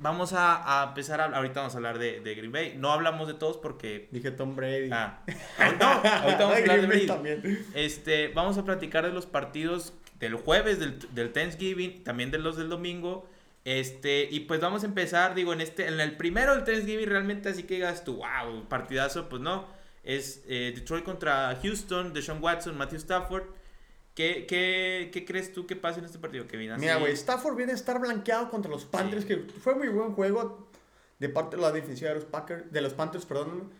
[0.00, 2.74] vamos a, a empezar a ahorita vamos a hablar de, de Green Bay.
[2.76, 4.90] No hablamos de todos porque Dije Tom Brady.
[4.92, 5.20] ah,
[5.78, 7.06] no, ahorita vamos a hablar de Green Bay Brady.
[7.06, 7.66] también.
[7.74, 12.56] Este, vamos a platicar de los partidos del jueves, del, del Thanksgiving, también de los
[12.56, 13.28] del domingo.
[13.64, 17.50] Este, y pues vamos a empezar, digo, en este, en el primero del Thanksgiving realmente
[17.50, 19.66] así que digas tú, wow, partidazo, pues no.
[20.02, 23.44] Es eh, Detroit contra Houston, Deshaun Watson, Matthew Stafford.
[24.20, 26.72] ¿Qué, qué, qué crees tú que pasa en este partido, Kevin?
[26.72, 29.28] Así- Mira, güey, Stafford viene a estar blanqueado contra los Panthers, Sí.
[29.28, 30.68] que fue muy buen juego
[31.18, 33.70] de parte de la defensiva de los, Packers, de los Panthers, perdón.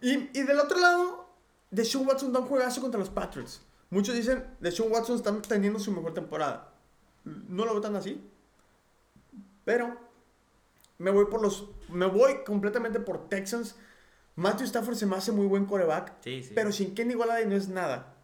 [0.00, 1.28] Y, y del otro lado,
[1.70, 3.60] Deshaun Watson da un juegazo contra los Patriots.
[3.90, 6.72] Muchos dicen, Deshaun Watson está teniendo su mejor temporada.
[7.24, 8.18] No lo veo tan así.
[9.66, 9.94] Pero
[10.98, 13.76] me voy por los me voy completamente por Texans.
[14.36, 16.14] Matthew Stafford se me hace muy buen coreback.
[16.22, 16.52] Sí, sí.
[16.54, 18.14] Pero sin Kenny Golladay no es nada.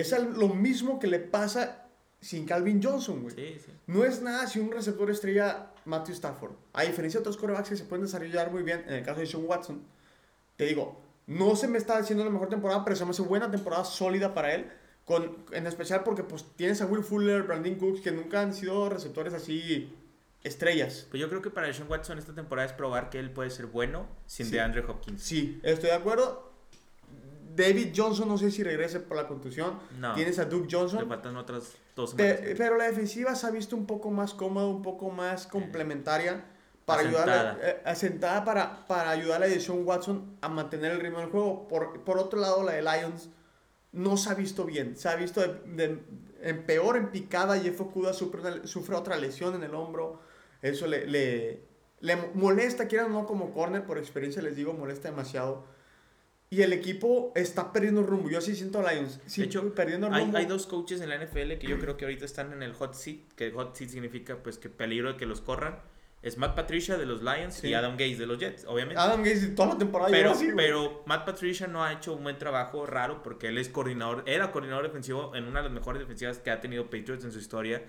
[0.00, 1.86] Es lo mismo que le pasa
[2.20, 3.34] sin Calvin Johnson, güey.
[3.34, 3.72] Sí, sí.
[3.86, 6.52] No es nada si un receptor estrella Matthew Stafford.
[6.72, 9.26] A diferencia de otros corebacks que se pueden desarrollar muy bien, en el caso de
[9.26, 9.82] Sean Watson,
[10.56, 13.50] te digo, no se me está haciendo la mejor temporada, pero se me hace buena
[13.50, 14.70] temporada sólida para él.
[15.04, 18.90] Con, en especial porque pues tienes a Will Fuller, Brandon Cooks, que nunca han sido
[18.90, 19.90] receptores así
[20.44, 21.06] estrellas.
[21.10, 23.66] Pues yo creo que para Deshaun Watson esta temporada es probar que él puede ser
[23.66, 24.52] bueno sin Sí.
[24.52, 25.22] DeAndre Hopkins.
[25.22, 26.47] Sí, estoy de acuerdo.
[27.58, 29.78] David Johnson, no sé si regrese por la contusión.
[29.98, 30.14] No.
[30.14, 31.08] Tienes a Duke Le Johnson.
[31.08, 32.54] faltan otras dos Pe- semanas.
[32.56, 36.44] pero la defensiva se ha visto un poco más cómoda, un poco más complementaria
[36.84, 37.50] para Asentada.
[37.52, 41.68] ayudarle, eh, asentada para, para ayudarle a Deshaun Watson a mantener el ritmo del juego.
[41.68, 43.28] Por, por otro lado, la de Lions
[43.92, 44.96] no se ha visto bien.
[44.96, 46.02] Se ha visto de, de-
[46.40, 47.58] en peor en picada.
[47.58, 50.20] Jeff Okuda sufre, sufre otra lesión en el hombro.
[50.62, 51.62] Eso le, le,
[52.00, 55.64] le molesta, quieran o no, como corner, por experiencia les digo, molesta demasiado.
[56.50, 58.30] Y el equipo está perdiendo rumbo.
[58.30, 59.20] Yo así siento a Lions.
[59.26, 60.38] Sí, de hecho, perdiendo hay, rumbo.
[60.38, 62.94] hay dos coaches en la NFL que yo creo que ahorita están en el hot
[62.94, 65.78] seat, que hot seat significa pues que peligro de que los corran.
[66.20, 67.68] Es Matt Patricia de los Lions Sí.
[67.68, 69.00] y Adam Gaze de los Jets, obviamente.
[69.00, 72.38] Adam Gaze toda la temporada pero, así, pero Matt Patricia no ha hecho un buen
[72.38, 76.38] trabajo raro porque él es coordinador, era coordinador defensivo en una de las mejores defensivas
[76.38, 77.84] que ha tenido Patriots en su historia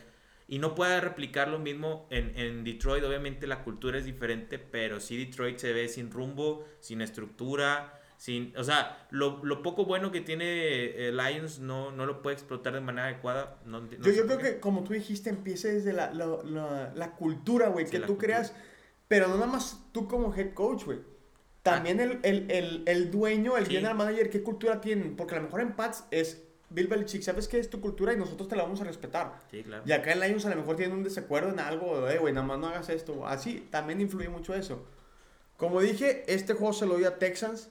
[0.47, 3.03] y no puede replicar lo mismo en, en Detroit.
[3.03, 8.53] Obviamente la cultura es diferente, pero sí Detroit se ve sin rumbo, sin estructura, sin,
[8.57, 12.73] o sea, lo, lo poco bueno que tiene eh, Lions no, no lo puede explotar
[12.73, 13.59] de manera adecuada.
[13.65, 17.15] No, no Yo, yo creo que, como tú dijiste, empiece desde la, la, la, la
[17.15, 18.27] cultura, güey, Sí, que tú cultura.
[18.39, 18.53] creas.
[19.07, 20.99] Pero no nada más tú como head coach, güey.
[21.63, 23.71] También el, el, el, el dueño, el Sí.
[23.75, 25.15] general manager, ¿qué cultura tienen?
[25.15, 28.11] Porque a lo mejor en Pats es Bill Belichick, ¿sabes qué es tu cultura?
[28.13, 29.39] Y nosotros te la vamos a respetar.
[29.49, 29.83] Sí, claro.
[29.85, 32.45] Y acá en Lions a lo mejor tienen un desacuerdo en algo, eh, güey, nada
[32.45, 33.25] más no hagas esto.
[33.25, 34.85] Así, también influye mucho eso.
[35.57, 37.69] Como dije, este juego se lo doy a Texans.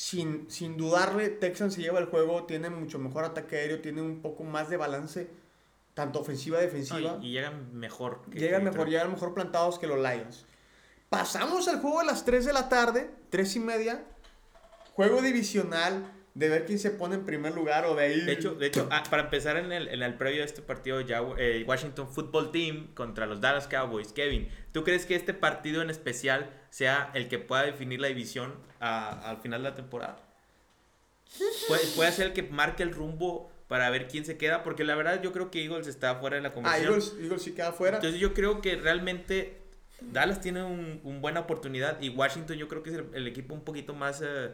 [0.00, 4.22] Sin, sin dudarle, Texans se lleva el juego, tiene mucho mejor ataque aéreo, tiene un
[4.22, 5.28] poco más de balance,
[5.92, 7.18] tanto ofensiva No, defensiva.
[7.20, 8.22] y, y llegan mejor.
[8.30, 10.46] que- llegan que mejor, llegan mejor plantados que los Lions.
[11.10, 14.02] Pasamos al juego a las 3 de la tarde, 3 y media.
[14.94, 16.10] Juego divisional.
[16.34, 18.20] De ver quién se pone en primer lugar o de ahí.
[18.20, 21.00] De hecho, de hecho ah, para empezar en el, en el previo de este partido,
[21.00, 24.12] ya, eh, Washington Football Team contra los Dallas Cowboys.
[24.12, 28.54] Kevin, ¿tú crees que este partido en especial sea el que pueda definir la división
[28.78, 30.18] al final de la temporada?
[31.68, 34.96] ¿Puede, puede ser el que marque el rumbo para ver quién se queda, porque la
[34.96, 36.88] verdad yo creo que Eagles está fuera de la Ah, conversación.
[36.92, 37.96] Eagles, Eagles sí queda fuera.
[37.98, 39.58] Entonces yo creo que realmente
[40.00, 43.54] Dallas tiene un, un buena oportunidad y Washington yo creo que es el, el equipo
[43.54, 44.22] un poquito más...
[44.22, 44.50] eh,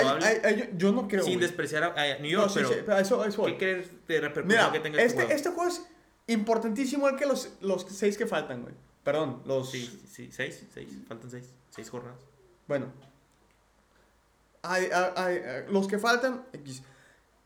[0.00, 0.26] Probable.
[0.26, 1.24] hay- hay- yo, yo no creo.
[1.24, 3.52] sin despreciar a, a New No, York, sí, pero sí, pero eso, eso voy.
[3.52, 5.34] ¿qué crees de repercusión Mira, que tenga este, este, juego?
[5.36, 5.82] este juego es
[6.28, 8.74] importantísimo el que los, los seis que faltan, güey.
[9.04, 9.70] Perdón, los...
[9.70, 12.18] Sí, sí, seis, seis, faltan seis, seis jornadas.
[12.66, 12.86] Bueno.
[14.62, 16.82] Hay- hay- hay- los que faltan, X.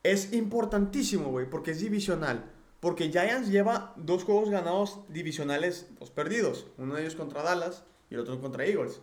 [0.03, 2.51] Es importantísimo, güey, porque es divisional.
[2.81, 6.67] Porque Giants lleva dos juegos ganados divisionales, dos perdidos.
[6.79, 9.01] Uno de ellos contra Dallas y el otro contra Eagles.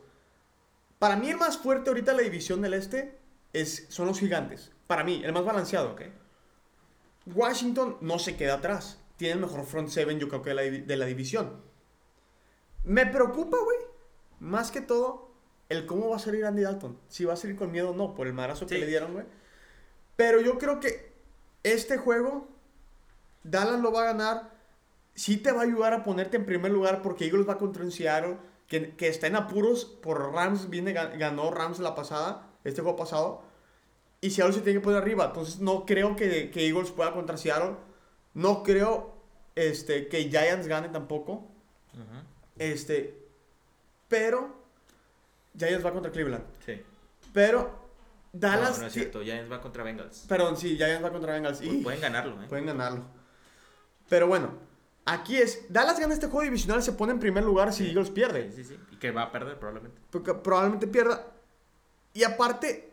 [0.99, 3.17] Para mí el más fuerte ahorita de la división del este
[3.53, 4.71] es, son los gigantes.
[4.87, 5.91] Para mí, el más balanceado.
[5.91, 6.01] Ok.
[7.27, 8.99] Washington no se queda atrás.
[9.17, 11.61] Tiene el mejor front seven, yo creo que de la, divi- de la división.
[12.83, 13.77] Me preocupa, güey,
[14.39, 15.31] más que todo,
[15.69, 16.97] el cómo va a salir Andy Dalton.
[17.09, 19.25] Si va a salir con miedo o no, por el marazo que le dieron, güey.
[20.15, 21.13] Pero yo creo que
[21.63, 22.47] este juego,
[23.43, 24.51] Dallas lo va a ganar.
[25.15, 27.91] Sí te va a ayudar a ponerte en primer lugar porque Eagles va contra un
[27.91, 30.69] Seattle que, que está en apuros por Rams.
[30.69, 33.43] Viene, gan- ganó Rams la pasada, este juego pasado.
[34.21, 35.25] Y Seattle se tiene que poner arriba.
[35.25, 37.75] Entonces no creo que, que Eagles pueda contra Seattle.
[38.33, 39.15] No creo
[39.55, 41.49] este, que Giants gane tampoco.
[41.93, 42.23] Ujú.
[42.57, 43.17] Este,
[44.07, 44.55] pero
[45.57, 46.43] Giants va contra Cleveland.
[46.65, 46.81] Sí.
[47.33, 47.87] Pero
[48.33, 48.77] Dallas...
[48.77, 50.25] no, no es cierto, Giants va contra Bengals.
[50.27, 51.61] Perdón, sí, Giants va contra Bengals.
[51.61, 52.45] Y Pueden ganarlo, ¿eh?
[52.47, 53.03] pueden ganarlo.
[54.09, 54.51] Pero bueno,
[55.07, 55.65] aquí es...
[55.69, 57.89] Dallas gana este juego divisional, se pone en primer lugar si Sí.
[57.89, 58.51] Eagles pierde.
[58.51, 58.79] Sí, sí, sí.
[58.91, 59.99] Y que va a perder probablemente.
[60.11, 61.25] Porque probablemente pierda.
[62.13, 62.91] Y aparte,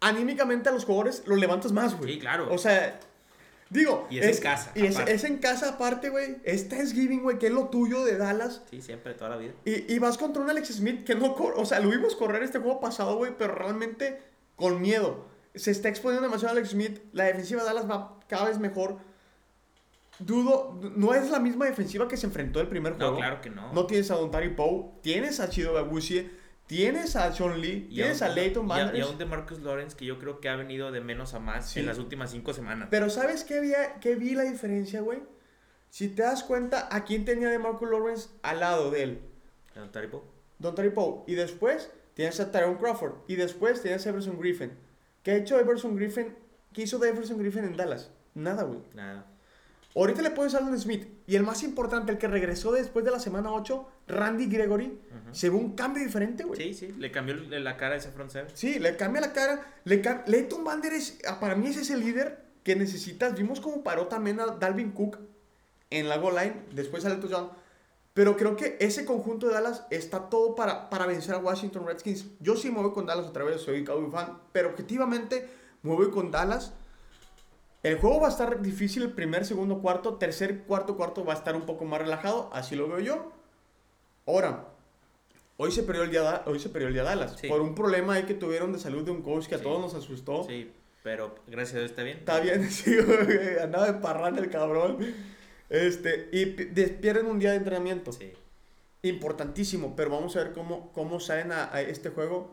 [0.00, 2.14] anímicamente a los jugadores los levantas más, güey.
[2.14, 2.52] Sí, claro.
[2.52, 3.00] O sea,
[3.70, 4.06] digo.
[4.10, 6.36] Y es en casa, Y es, es en casa aparte, güey.
[6.44, 8.62] Es Thanksgiving, güey, que es lo tuyo de Dallas.
[8.70, 9.52] Sí, siempre, toda la vida.
[9.64, 11.54] Y, y vas contra un Alex Smith que no corre.
[11.56, 14.20] O sea, lo vimos correr este juego pasado, güey, pero realmente
[14.56, 15.26] con miedo.
[15.54, 17.00] Se está exponiendo demasiado a Alex Smith.
[17.12, 18.98] La defensiva de Dallas va cada vez mejor.
[20.18, 23.12] Dudo, no es la misma defensiva que se enfrentó el primer juego.
[23.12, 23.72] No, claro que no.
[23.72, 26.30] No tienes a Don Tari Poe, tienes a Chido Gabusie,
[26.66, 29.26] tienes a Sean Lee, Y tienes a, un- Leighton y a- Y a un de
[29.26, 31.80] Marcus Lawrence que yo creo que ha venido de menos a más Sí.
[31.80, 32.88] en las últimas cinco semanas.
[32.90, 35.22] Pero ¿sabes qué, había, qué vi la diferencia, güey?
[35.90, 39.20] Si te das cuenta, ¿a quién tenía de Marcus Lawrence al lado de él?
[39.74, 40.24] ¿En Taripo?
[40.58, 41.24] Don Tari Poe.
[41.26, 43.12] Y después tienes a Tyrone Crawford.
[43.28, 44.72] Y después tienes a Everson Griffin.
[45.22, 46.34] ¿Qué ha hecho Everson Griffin?
[46.72, 48.10] ¿Qué hizo de Everson Griffin en Dallas?
[48.34, 48.80] Nada, güey.
[48.94, 49.26] Nada.
[49.96, 51.06] Ahorita le pones a Alden Smith.
[51.26, 55.34] Y el más importante, el que regresó después de la semana 8, Randy Gregory, Ujú.
[55.34, 56.60] se ve un cambio diferente, güey.
[56.60, 58.50] Sí, sí, le cambió el- la cara a ese front seven.
[58.54, 59.74] Sí, le cambia la cara.
[59.84, 63.34] Le cam- Leighton Vander es, ah, para mí es ese líder que necesitas.
[63.34, 65.18] Vimos cómo paró también a Dalvin Cook
[65.90, 67.50] en la goal line, después sale touchdown.
[68.12, 72.26] Pero creo que ese conjunto de Dallas está todo para, para vencer a Washington Redskins.
[72.40, 75.48] Yo sí me voy con Dallas otra vez, soy Cowboy fan, pero objetivamente
[75.82, 76.72] me voy con Dallas.
[77.86, 81.36] El juego va a estar difícil el primer, segundo, cuarto, tercer, cuarto, cuarto va a
[81.36, 83.32] estar un poco más relajado, así lo veo yo.
[84.26, 84.64] Ahora,
[85.56, 87.46] hoy se perdió el día, hoy se perdió el día Dallas Sí.
[87.46, 89.64] por un problema ahí que tuvieron de salud de un coach que a Sí.
[89.64, 90.42] todos nos asustó.
[90.48, 90.72] Sí,
[91.04, 92.18] pero gracias a Dios está bien.
[92.18, 94.98] Está bien, sí, güey, andaba de parranda el cabrón.
[95.70, 98.10] Este, y pi- de- pierden un día de entrenamiento.
[98.12, 98.32] Sí.
[99.02, 102.52] Importantísimo, pero vamos a ver cómo, cómo salen a, a este juego.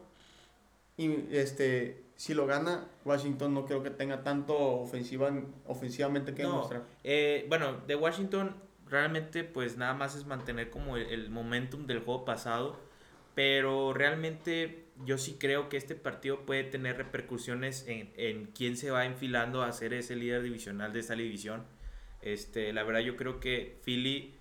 [0.95, 5.31] Y este, si lo gana, Washington no creo que tenga tanto ofensiva,
[5.65, 6.83] ofensivamente que No, demostrar.
[7.03, 8.55] eh, bueno, de Washington
[8.87, 12.77] realmente pues nada más es mantener como el, el momentum del juego pasado,
[13.35, 18.91] pero realmente yo sí creo que este partido puede tener repercusiones en, en quién se
[18.91, 21.63] va enfilando a ser ese líder divisional de esta división.
[22.21, 24.35] Este, la verdad yo creo que Philly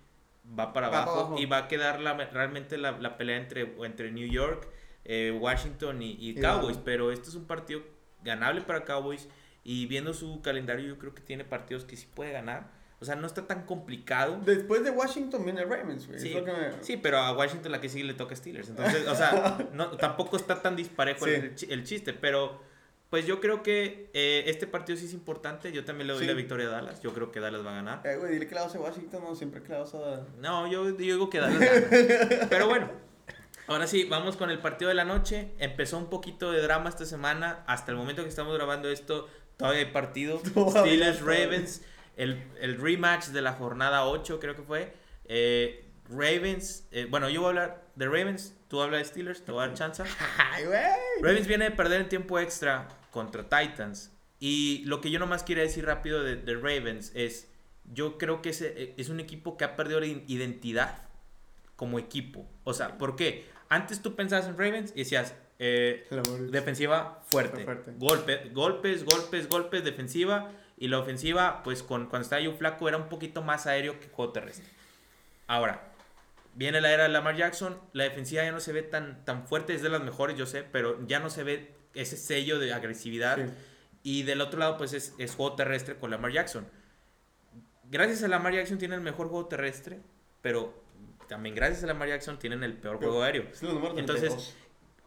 [0.47, 1.39] va para Va para abajo, abajo.
[1.39, 4.67] y va a quedar la, realmente la, la pelea entre, entre New York,
[5.05, 7.81] eh, Washington y, Cowboys, pero este es un partido
[8.23, 9.27] ganable para Cowboys
[9.63, 12.71] y viendo su calendario yo creo que tiene partidos que sí puede ganar.
[12.99, 14.39] O sea, no está tan complicado.
[14.45, 16.19] Después de Washington viene Ravens, güey.
[16.21, 18.69] Sí, me- sí, pero a Washington la que sigue le toca Steelers.
[18.69, 21.31] Entonces, o sea, no, tampoco está tan disparejo Sí.
[21.31, 22.13] el, chi- el chiste.
[22.13, 22.61] Pero,
[23.09, 25.73] pues yo creo que eh, este partido sí es importante.
[25.73, 26.27] Yo también le doy Sí.
[26.27, 27.01] la victoria a Dallas.
[27.01, 28.07] Yo creo que Dallas va a ganar.
[28.07, 30.25] Eh, güey, dile que la a Washington, no, siempre que la a...
[30.39, 32.47] No, yo, yo digo que Dallas gana.
[32.49, 32.89] Pero bueno,
[33.67, 35.51] ahora sí, vamos con el partido de la noche.
[35.59, 37.63] Empezó un poquito de drama esta semana.
[37.67, 40.39] Hasta el momento que estamos grabando esto, todavía hay partido.
[40.69, 41.21] Steelers.
[41.21, 41.81] Ravens,
[42.17, 44.93] el, el rematch de la jornada 8, creo que fue.
[45.25, 49.51] Eh, Ravens, eh, bueno, yo voy a hablar de Ravens, tú hablas de Steelers, te
[49.51, 50.03] voy a dar chance.
[51.21, 54.11] Ravens viene de perder en tiempo extra contra Titans.
[54.39, 57.47] Y lo que yo nomás quiero decir rápido de, de Ravens es,
[57.93, 61.03] yo creo que es, es un equipo que ha perdido la identidad
[61.75, 62.45] como equipo.
[62.63, 63.45] O sea, ¿por qué?
[63.73, 66.05] Antes tú pensabas en Ravens y decías, eh,
[66.51, 67.65] defensiva fuerte.
[67.97, 70.51] Golpe, golpes, golpes, golpes, defensiva.
[70.77, 74.09] Y la ofensiva, pues con, cuando estaba yo flaco, era un poquito más aéreo que
[74.09, 74.67] juego terrestre.
[75.47, 75.91] Ahora,
[76.53, 77.75] viene la era de Lamar Jackson.
[77.93, 80.61] La defensiva ya no se ve tan, tan fuerte, es de las mejores, yo sé,
[80.61, 83.39] pero ya no se ve ese sello de agresividad.
[84.03, 86.67] Y del otro lado, pues es, es, juego terrestre con Lamar Jackson.
[87.89, 89.99] Gracias a Lamar Jackson tiene el mejor juego terrestre,
[90.43, 90.82] pero
[91.27, 93.45] también gracias a Lamar Jackson tienen el peor juego aéreo.
[93.97, 94.55] Entonces,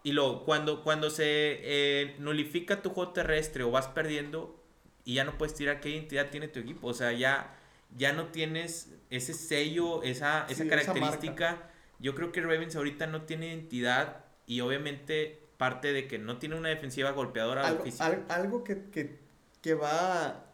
[0.03, 4.63] y luego, cuando, cuando se eh, nulifica tu juego terrestre o vas perdiendo
[5.05, 6.87] y ya no puedes tirar, ¿qué identidad tiene tu equipo?
[6.87, 7.57] O sea, ya,
[7.97, 11.71] ya no tienes ese sello, esa, esa característica.
[11.99, 16.55] Yo creo que Ravens ahorita no tiene identidad y obviamente parte de que no tiene
[16.55, 17.67] una defensiva golpeadora.
[17.67, 17.85] Algo,
[18.29, 19.19] algo que, que,
[19.61, 20.45] que va,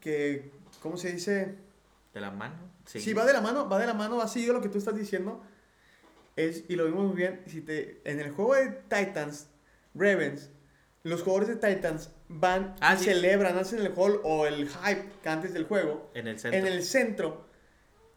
[0.00, 1.56] que, ¿cómo se dice?
[2.12, 2.73] De la mano.
[2.86, 3.12] Sí.
[3.14, 5.42] va de la mano, va de la mano, así de lo que tú estás diciendo
[6.36, 9.48] es, y lo vimos muy bien, si te, en el juego de Titans,
[9.94, 10.50] Ravens,
[11.02, 15.28] los jugadores de Titans van ah, y celebran, hacen el hall o el hype que
[15.28, 16.10] antes del juego.
[16.14, 16.58] En el centro.
[16.58, 17.46] En el centro.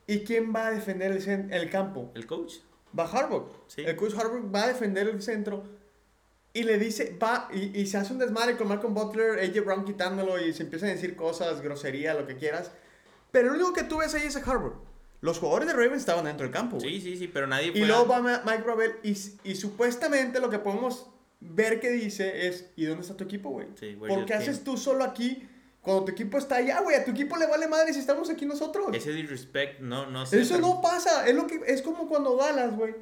[0.07, 2.11] ¿Y quién va a defender el, el campo?
[2.15, 2.55] El coach.
[2.97, 3.51] Va Harbaugh.
[3.75, 5.63] El coach Harbaugh va a defender el centro
[6.53, 9.85] y le dice, va, y, y, se hace un desmadre con Malcolm Butler, AJ Brown
[9.85, 12.71] quitándolo y se empiezan a decir cosas, grosería, lo que quieras.
[13.37, 14.73] Pero lo único que tú ves ahí es a Harbaugh.
[15.21, 16.79] Los jugadores de Ravens estaban dentro del campo.
[16.79, 20.57] Sí, sí, sí, pero nadie Y luego va Mike Ravel y, y, supuestamente lo que
[20.57, 21.05] podemos
[21.39, 23.67] ver que dice es, ¿y dónde está tu equipo, güey?
[23.79, 25.47] Sí, ¿Por qué haces tú solo aquí
[25.81, 26.95] cuando tu equipo está allá, güey?
[26.95, 28.87] A tu equipo le vale madre si estamos aquí nosotros.
[28.91, 30.41] Ese disrespect, no, no sé.
[30.41, 31.27] Eso no pasa.
[31.27, 32.95] Es, lo que, es como cuando Dallas, güey.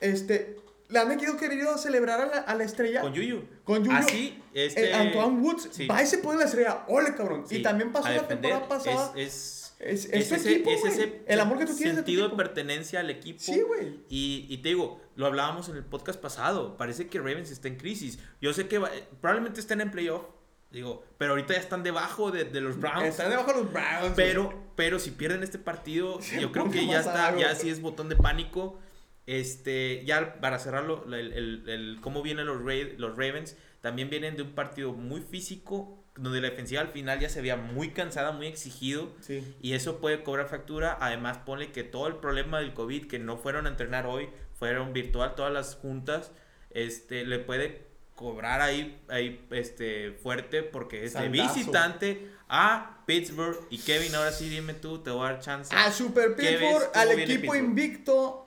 [0.00, 0.56] Este,
[0.94, 3.00] le han querido celebrar a la, a la, estrella.
[3.00, 3.42] Con Yuyu.
[3.64, 3.96] Con Yuyu.
[3.96, 4.90] Así, este...
[4.90, 6.84] Eh, Antoine Woods va y se pone la estrella.
[6.88, 7.44] Ole, cabrón.
[7.50, 9.12] y también pasó la temporada pasada.
[9.16, 13.38] es es, ese, el amor que tú tienes sentido de, pertenencia al equipo.
[13.40, 14.00] Sí, güey.
[14.08, 16.76] Y, y, te digo, lo hablábamos en el podcast pasado.
[16.76, 18.18] Parece que Ravens está en crisis.
[18.40, 18.80] Yo sé que
[19.20, 20.22] probablemente estén en playoff.
[20.70, 23.08] Digo, pero ahorita ya están debajo de, de los Browns.
[23.08, 24.12] Están debajo de los Browns.
[24.16, 28.08] Pero, pero si pierden este partido, yo creo que ya está, ya sí es botón
[28.08, 28.78] de pánico.
[29.26, 32.60] Este, ya para cerrarlo, el, el, el cómo vienen los,
[32.98, 37.28] los Ravens, también vienen de un partido muy físico, donde la defensiva al final ya
[37.28, 39.12] se veía muy cansada, muy exigido.
[39.60, 40.96] Y eso puede cobrar factura.
[41.00, 44.92] Además, pone que todo el problema del COVID, que no fueron a entrenar hoy, fueron
[44.92, 46.30] virtual todas las juntas,
[46.70, 47.82] este, le puede
[48.14, 53.66] cobrar ahí, ahí este, fuerte porque es de visitante a Pittsburgh.
[53.70, 55.74] Y Kevin, ahora sí dime tú, te voy a dar chance.
[55.74, 58.43] A Super Pittsburgh, al equipo invicto,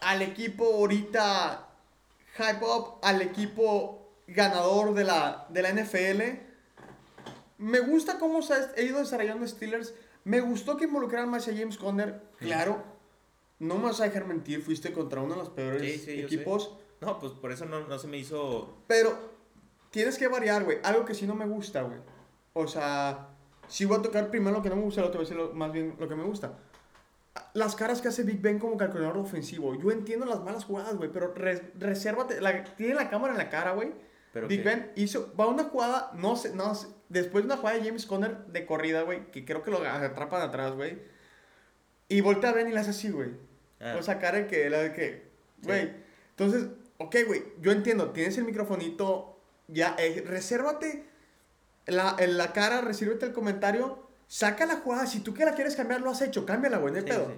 [0.00, 1.68] al equipo ahorita
[2.36, 6.50] hype up, al equipo ganador de la, de la NFL
[7.60, 9.94] me gusta cómo se ha ido desarrollando Steelers.
[10.24, 12.22] Me gustó que involucraran más a James Conner.
[12.38, 12.82] Claro,
[13.58, 16.74] no me vas a dejar mentir, fuiste contra uno de los peores equipos.
[17.02, 18.78] No, pues por eso no, se me hizo.
[18.86, 19.14] Pero
[19.90, 20.78] tienes que variar, güey.
[20.82, 22.00] Algo que sí no me gusta, güey.
[22.54, 23.28] O sea,
[23.68, 25.70] sí voy a tocar primero lo que no me gusta, lo voy a decir más
[25.70, 26.58] bien lo que me gusta.
[27.54, 29.74] Las caras que hace Big Ben como calculador ofensivo.
[29.80, 32.40] Yo entiendo las malas jugadas, güey, pero resérvate.
[32.40, 33.92] La, tiene la cámara en la cara, güey
[34.32, 36.72] Big Ben hizo, va una jugada, no sé, no
[37.08, 40.42] después de una jugada de James Conner de corrida, güey, que creo que lo atrapan
[40.42, 40.98] atrás, güey.
[42.08, 43.30] Y voltea a Ben y le hace así, güey.
[43.80, 43.96] Ah.
[43.98, 45.30] O sea, cara que, la de que,
[45.62, 45.90] güey.
[46.30, 51.04] Entonces, ok, güey, yo entiendo, tienes el microfonito, ya, eh, resérvate
[51.86, 55.74] la, en la cara, resírvete el comentario, saca la jugada, si tú que la quieres
[55.74, 57.32] cambiar, lo has hecho, cámbiala, güey, no pedo.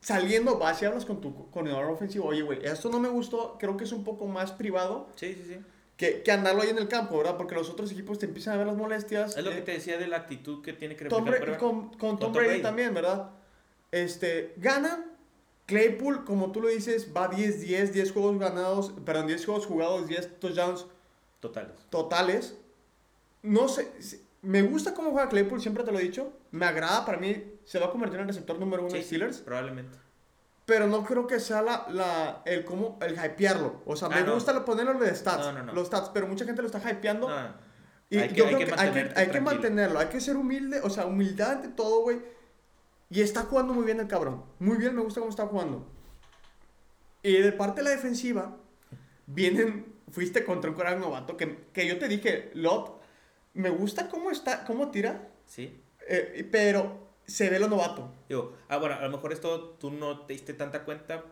[0.00, 3.78] Saliendo, vas y hablas con tu coordinador ofensivo, oye, güey, esto no me gustó, creo
[3.78, 5.08] que es un poco más privado.
[5.16, 5.58] Sí, sí, sí
[5.96, 7.36] que, que, andarlo ahí en el campo, ¿verdad?
[7.36, 9.36] Porque los otros equipos te empiezan a ver las molestias.
[9.36, 11.26] Es lo que te decía de la actitud que tiene que Tom
[11.58, 13.30] con, con, Tom, Brady, también, ¿verdad?
[13.90, 15.18] Este, ganan.
[15.66, 20.40] Claypool, como tú lo dices, va 10-10, 10 juegos ganados, perdón, 10 juegos jugados, 10
[20.40, 20.86] touchdowns.
[21.40, 21.74] Totales.
[21.90, 22.56] Totales.
[23.42, 23.90] No sé,
[24.42, 26.32] me gusta cómo juega Claypool, siempre te lo he dicho.
[26.50, 29.38] Me agrada, para mí se va a convertir en el receptor número uno de Steelers.
[29.38, 29.98] probablemente
[30.68, 33.80] pero no creo que sea la, la, el cómo, el hypearlo.
[33.86, 36.78] O sea, me ah, gusta ponerlo de stats, los stats, pero mucha gente lo está
[36.90, 37.26] hypeando.
[38.10, 41.06] Y yo creo que, hay, que, hay que mantenerlo, hay que ser humilde, o sea,
[41.06, 42.20] humildad ante todo, güey.
[43.08, 44.44] Y está jugando muy bien el cabrón.
[44.58, 45.90] Muy bien, me gusta cómo está jugando.
[47.22, 48.54] Y de parte de la defensiva,
[49.24, 52.97] vienen, fuiste contra un coral novato que, que yo te dije, Lot,
[53.58, 55.28] me gusta cómo está, cómo tira.
[55.46, 55.80] Sí.
[56.08, 58.10] Eh, pero se ve lo novato.
[58.28, 61.24] Digo, ah, bueno, a lo mejor esto tú no te diste tanta cuenta.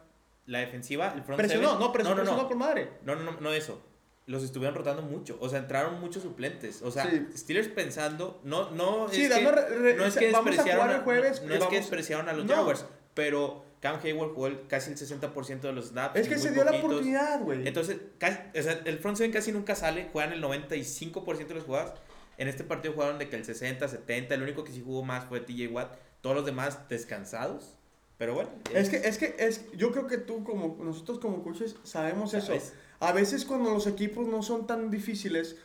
[0.46, 2.90] La defensiva, el front presionó, no, presionó, no, no, no, por madre.
[3.04, 3.80] No, no, no, no eso.
[4.26, 5.38] los estuvieron rotando mucho.
[5.40, 6.82] O sea, entraron muchos suplentes.
[6.82, 7.26] O sea, Sí.
[7.36, 10.94] Steelers pensando, no, no Sí, es dando que, re- no es que vamos despreciaron jugar
[10.96, 12.46] el a- jueves no, no es que vamos- despreciaron a los.
[12.48, 16.18] Jaguars, pero Cam Hayward jugó casi el 60% de los snaps.
[16.18, 16.90] Es que se dio la poquitos.
[16.90, 17.68] oportunidad, güey.
[17.68, 21.64] Entonces, casi- o sea, el front seven casi nunca sale, juegan el 95% de las
[21.64, 21.94] jugadas.
[22.38, 25.24] En este partido jugaron de que el 60, 70, el único que sí jugó más
[25.24, 27.76] fue TJ Watt, todos los demás descansados.
[28.18, 31.76] Pero bueno, Es que, es que, es, yo creo que tú, como nosotros como coaches,
[31.82, 32.46] sabemos eso.
[32.46, 32.72] ¿Sabes?
[32.98, 35.56] A veces cuando los equipos no son tan difíciles,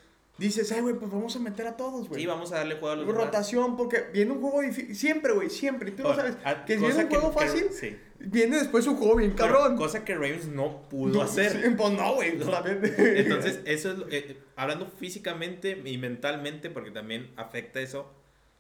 [0.46, 2.22] dices, ay, güey, pues vamos a meter a todos, güey.
[2.22, 3.26] Sí, vamos a darle juego a los demás.
[3.26, 4.96] Rotación, porque viene un juego difícil.
[4.96, 5.89] Siempre, güey, siempre.
[5.89, 6.38] Y tú lo sabes.
[6.44, 7.98] ah, Que viene un juego que- fácil, sí.
[8.20, 9.78] viene después un juego bien cabrón.
[9.78, 11.52] cosa que Ravens no pudo No, hacer.
[11.52, 12.38] sí, pues no, güey.
[12.38, 12.52] No.
[12.66, 18.12] Entonces, eso es, lo- eh, hablando físicamente y mentalmente, porque también afecta eso,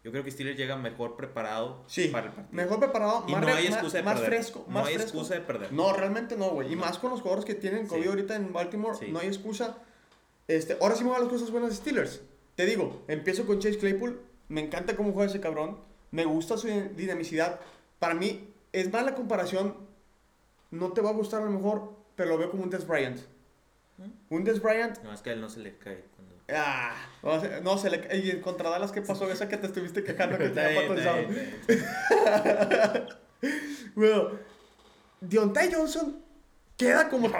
[0.03, 2.55] yo creo que Steelers llega mejor preparado Sí, para el partido.
[2.55, 4.29] mejor preparado, Y más, no hay más- excusa de más perder.
[4.39, 4.65] fresco.
[4.67, 5.03] No hay fresco.
[5.03, 5.71] excusa de perder.
[5.73, 6.73] No, realmente no, güey.
[6.73, 8.07] Y más con los jugadores que tienen COVID Sí.
[8.09, 9.11] ahorita en Baltimore, Sí.
[9.11, 9.77] no hay excusa.
[10.47, 12.21] Este, ahora sí me van las cosas buenas de Steelers.
[12.55, 14.19] Te digo, empiezo con Chase Claypool.
[14.49, 15.77] Me encanta cómo juega ese cabrón.
[16.11, 17.59] Me gusta su dinamicidad.
[17.99, 19.75] Para mí, es más la comparación.
[20.71, 23.19] No te va a gustar a lo mejor, pero lo veo como un Des Bryant.
[23.97, 24.33] ¿Mm?
[24.35, 24.97] Un Des Bryant.
[25.03, 26.03] No, es que a él no se le cae.
[26.15, 26.35] Cuando...
[26.53, 28.17] Ah, no, se- no se le.
[28.17, 29.29] Y contra Dallas, ¿qué pasó?
[29.31, 31.59] Esa que te estuviste quejando que te bien.
[33.95, 34.29] Bueno,
[35.19, 36.23] Deontay Johnson
[36.85, 37.31] queda como,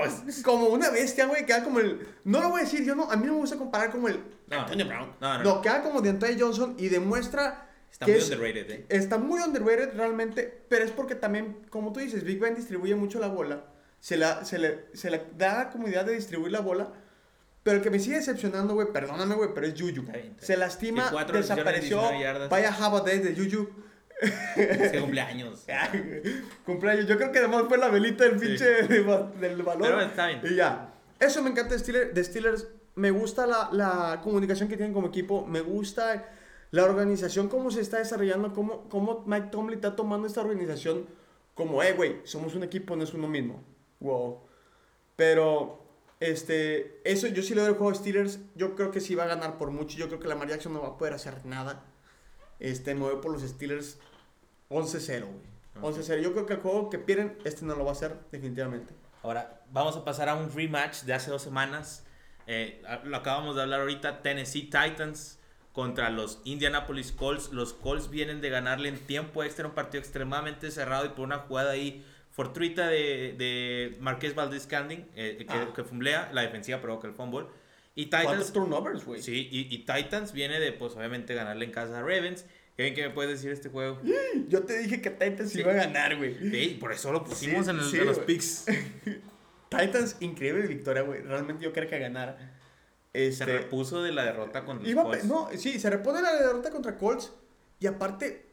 [0.43, 1.45] como una bestia, güey.
[1.45, 2.07] Queda como el.
[2.23, 3.09] No lo voy a decir, yo no.
[3.11, 4.19] A mí no me gusta comparar como el.
[4.47, 5.15] No, Antonio Brown.
[5.19, 5.61] no, no, No, no.
[5.61, 7.67] queda como Deontay Johnson y demuestra.
[7.91, 8.85] Está muy es- underrated, ¿eh?
[8.89, 13.19] Está muy underrated realmente, pero es porque también, como tú dices, Big Ben distribuye mucho
[13.19, 13.65] la bola.
[13.99, 16.91] Se, la, se, le, se le da la comodidad de distribuir la bola.
[17.63, 20.01] Pero el que me sigue decepcionando, güey, perdóname, güey, pero es Juju.
[20.01, 21.97] Está bien, está Se lastima, desapareció.
[21.99, 22.49] 19 yardas.
[22.49, 23.69] Vaya Java Day de Juju.
[24.55, 25.65] Es que cumpleaños.
[26.65, 27.07] Cumpleaños.
[27.07, 28.45] Yo creo que además fue la velita del Sí.
[28.45, 29.81] pinche ba- del balón.
[29.83, 30.41] Pero está bien.
[30.43, 30.93] Y ya.
[31.19, 32.13] Eso me encanta de Steelers.
[32.13, 32.67] De Steelers.
[32.95, 35.45] Me gusta la, la comunicación que tienen como equipo.
[35.45, 36.27] Me gusta
[36.71, 41.05] la organización, cómo se está desarrollando, cómo, cómo Mike Tomlin está tomando esta organización
[41.53, 43.61] como, eh, güey, somos un equipo, no es uno mismo.
[43.99, 44.39] Wow.
[45.15, 45.83] Pero,
[46.19, 48.39] este, eso yo sí le doy el juego a Steelers.
[48.55, 49.97] Yo creo que sí va a ganar por mucho.
[49.97, 51.83] Yo creo que la Jackson no va a poder hacer nada.
[52.59, 53.99] Este, me voy por los Steelers
[54.71, 55.51] 11-0, güey.
[55.93, 56.21] 11-0.
[56.21, 58.93] Yo creo que el juego que pierden, este no lo va a hacer, definitivamente.
[59.23, 62.05] Ahora, vamos a pasar a un rematch de hace dos semanas.
[62.47, 64.21] Eh, lo acabamos de hablar ahorita.
[64.21, 65.39] Tennessee Titans
[65.73, 67.51] contra los Indianapolis Colts.
[67.53, 71.37] Los Colts vienen de ganarle en tiempo extra un partido extremadamente cerrado y por una
[71.39, 75.69] jugada ahí fortuita de, de Marqués Valdez Scanding, eh, que, Ah.
[75.75, 77.45] que fumblea, la defensiva provoca el fumble.
[77.93, 79.21] Y ¿Cuántos Titans, turnovers, güey?
[79.21, 82.45] sí, y, y Titans viene de, pues obviamente, ganarle en casa a Ravens.
[82.77, 83.99] ¿Qué, qué me puedes decir de este juego?
[84.47, 85.59] Yo te dije que Titans Sí.
[85.59, 86.35] iba a ganar, güey.
[86.51, 88.65] Sí, por eso lo pusimos Sí, en, el, sí, en los picks.
[89.69, 91.21] Titans, increíble victoria, güey.
[91.21, 92.37] Realmente yo quería que ganara.
[93.13, 95.25] Se Este, repuso de la derrota contra iba Colts.
[95.25, 97.31] no, sí, se repone la derrota contra Colts.
[97.79, 98.45] Y aparte,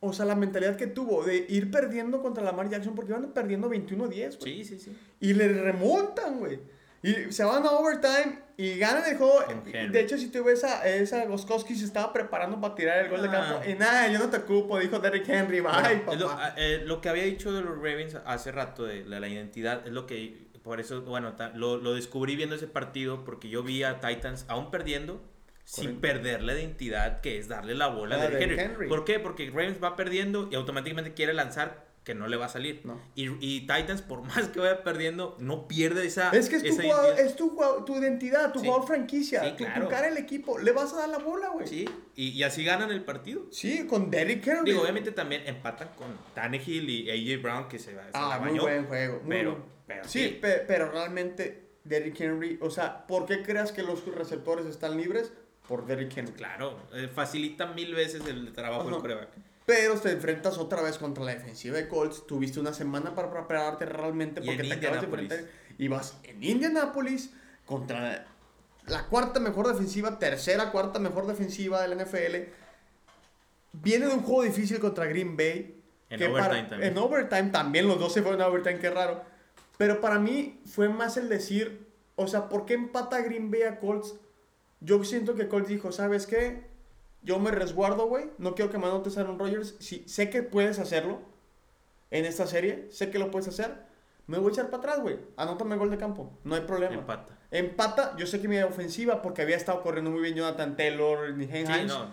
[0.00, 3.70] o sea, la mentalidad que tuvo de ir perdiendo contra Lamar Jackson, porque iban perdiendo
[3.70, 4.62] 21-10, güey.
[4.62, 4.96] Sí, sí, sí.
[5.20, 6.58] Y le remontan, güey.
[7.02, 9.44] Y se van a overtime y ganan el juego.
[9.72, 13.22] De hecho, si tú ves a esa Goskowski se estaba preparando para tirar el gol
[13.22, 13.32] de Ah.
[13.32, 13.68] campo.
[13.68, 15.60] Y nada, yo no te ocupo, dijo Derrick Henry.
[15.60, 16.16] Bye, Bueno, papá.
[16.16, 19.28] lo, ah, eh, lo que había dicho de los Ravens hace rato de la, la
[19.28, 23.62] identidad es lo que por eso bueno lo, lo descubrí viendo ese partido porque yo
[23.62, 25.22] vi a Titans aún perdiendo
[25.64, 28.72] sin perder la identidad que es darle la bola a Derrick Derrick Henry.
[28.74, 28.88] Henry.
[28.88, 29.20] ¿Por qué?
[29.20, 32.82] Porque Ravens va perdiendo y automáticamente quiere lanzar que no le va a salir.
[32.84, 33.00] No.
[33.16, 36.70] Y, y Titans por más que vaya perdiendo no pierde esa Es que es tu,
[36.76, 37.26] jugador- identidad.
[37.26, 38.66] es tu, jugador- tu identidad, tu Sí.
[38.66, 39.88] jugador franquicia, Sí, tu, tu claro.
[39.88, 40.56] cara el equipo.
[40.60, 41.66] Le vas a dar la bola, güey.
[41.66, 41.84] Sí,
[42.14, 43.42] y, y así ganan el partido.
[43.50, 44.70] Sí, con Derrick Henry.
[44.70, 48.38] Digo, obviamente también empatan con Tannehill y AJ Brown que se, va- se Ah, la
[48.38, 48.62] muy bañó.
[48.62, 49.20] buen juego.
[49.24, 49.64] muy pero, buen.
[49.88, 50.38] pero Sí, sí.
[50.40, 55.32] pe- pero realmente Derrick Henry, o sea, ¿por qué creas que los receptores están libres?
[55.66, 56.32] Por Derrick Henry.
[56.34, 59.30] Claro, eh, facilita mil veces el trabajo del coreback.
[59.66, 62.26] Pero te enfrentas otra vez contra la defensiva de Colts.
[62.26, 65.40] Tuviste una semana para prepararte realmente porque te acabas de enfrentar.
[65.76, 67.32] Y vas en Indianapolis
[67.66, 68.26] contra
[68.86, 72.48] la cuarta mejor defensiva, tercera, cuarta mejor defensiva del NFL.
[73.72, 75.82] Viene de un juego difícil contra Green Bay.
[76.08, 76.92] En que overtime para- también.
[76.92, 79.24] En overtime también, los dos se fueron a overtime, qué raro.
[79.76, 83.80] Pero para mí fue más el decir, o sea, ¿por qué empata Green Bay a
[83.80, 84.14] Colts?
[84.80, 86.62] Yo siento que Colts dijo, ¿sabes qué?
[87.26, 88.30] Yo me resguardo, güey.
[88.38, 89.74] No quiero que me anotes Aaron Rodgers.
[89.80, 91.20] Sí, sé que puedes hacerlo
[92.10, 92.86] en esta serie.
[92.90, 93.74] Sé que lo puedes hacer.
[94.28, 95.18] Me voy a echar para atrás, güey.
[95.36, 96.32] Anótame el gol de campo.
[96.44, 96.94] No hay problema.
[96.94, 97.38] Empata.
[97.50, 98.16] Empata.
[98.16, 101.64] Yo sé que mi ofensiva, porque había estado corriendo muy bien Jonathan Taylor, ni Sí,
[101.86, 102.10] no.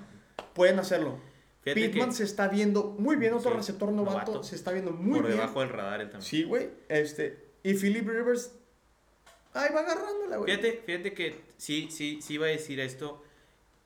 [0.53, 1.19] pueden hacerlo.
[1.61, 3.33] Fíjate Pittman que se está viendo muy bien.
[3.33, 4.43] Otro Sí, receptor novato, novato.
[4.43, 5.37] se está viendo muy por bien.
[5.37, 6.27] debajo del radar él también.
[6.29, 6.69] Sí, güey.
[6.89, 8.51] Este, y Philip Rivers
[9.53, 10.49] Ahí va agarrándola, güey.
[10.49, 13.23] Fíjate, fíjate que sí, sí, sí iba a decir esto.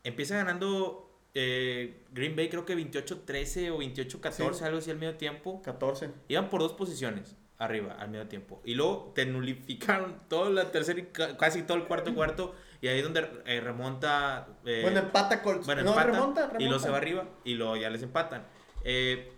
[0.06, 4.64] Empieza ganando eh, Green Bay, creo que 28-13 o 28-14, Sí.
[4.64, 5.62] algo así al medio tiempo.
[5.62, 6.10] 14.
[6.28, 8.62] Iban por dos posiciones arriba al medio tiempo.
[8.66, 12.56] Y luego te nulificaron todo la tercera y ca- casi todo el cuarto cuarto.
[12.82, 14.48] Y ahí es donde eh, remonta.
[14.66, 15.66] eh, bueno, empata Colts.
[15.66, 16.64] bueno, no, empatan, remonta, remonta.
[16.64, 18.46] Y luego se va arriba y luego ya les empatan.
[18.84, 19.32] Eh,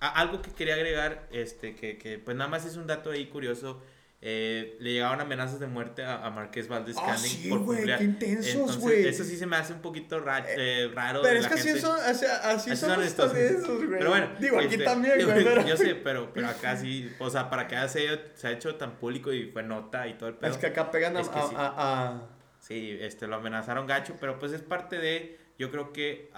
[0.00, 3.80] algo que quería agregar, este, que, que, pues nada más es un dato ahí curioso.
[4.24, 8.04] Eh, le llegaban amenazas de muerte a, a Marqués Valdez Ah, Scandling sí, por qué
[8.04, 9.06] intensos, güey.
[9.08, 11.22] Eso sí se me hace un poquito ra- eh, raro.
[11.22, 11.80] Pero de es la que así gente.
[11.80, 13.32] son, así, así Así son son estos.
[13.32, 13.98] güey.
[13.98, 14.28] Pero bueno.
[14.38, 15.42] Digo, aquí este, también, güey.
[15.44, 15.66] Pero...
[15.66, 18.92] Yo sé, pero, pero acá sí, o sea, para que se, se ha hecho tan
[18.96, 20.52] público y fue nota y todo el pedo.
[20.52, 21.20] Es que acá pegan a...
[21.20, 21.54] Es que a- sí.
[21.58, 22.28] a- a-
[22.60, 26.30] Sí, este, lo amenazaron gacho, pero pues es parte de, yo creo que,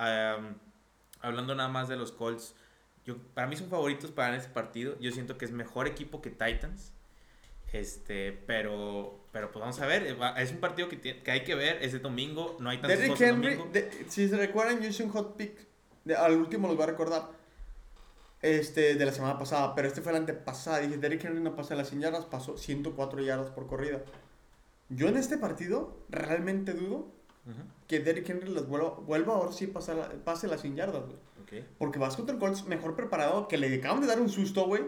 [1.20, 2.54] hablando nada más de los Colts,
[3.04, 6.22] yo, para mí son favoritos para ganar este partido, yo siento que es mejor equipo
[6.22, 6.93] que Titans,
[7.74, 11.54] este, pero, pero pues vamos a ver, es un partido que, tiene- que hay que
[11.54, 15.02] ver, es de domingo, no hay tantos Derrick Henry, de- si se recuerdan, yo hice
[15.02, 15.52] un hot pick.
[16.04, 17.28] de- al último los voy a recordar.
[18.42, 20.80] Este, de la semana pasada, pero este fue la antepasada.
[20.80, 24.02] Dije, Derrick Henry no pasa las 100 yardas, pasó 104 yardas por corrida.
[24.90, 27.08] Yo en este partido realmente dudo
[27.46, 31.16] Ujú, que Derrick Henry las vuelva, vuelva ahora sí pasar pase las 100 yardas, güey.
[31.62, 31.66] ok.
[31.78, 34.82] Porque vas contra el Colts mejor preparado, que le acaban de dar un susto, güey.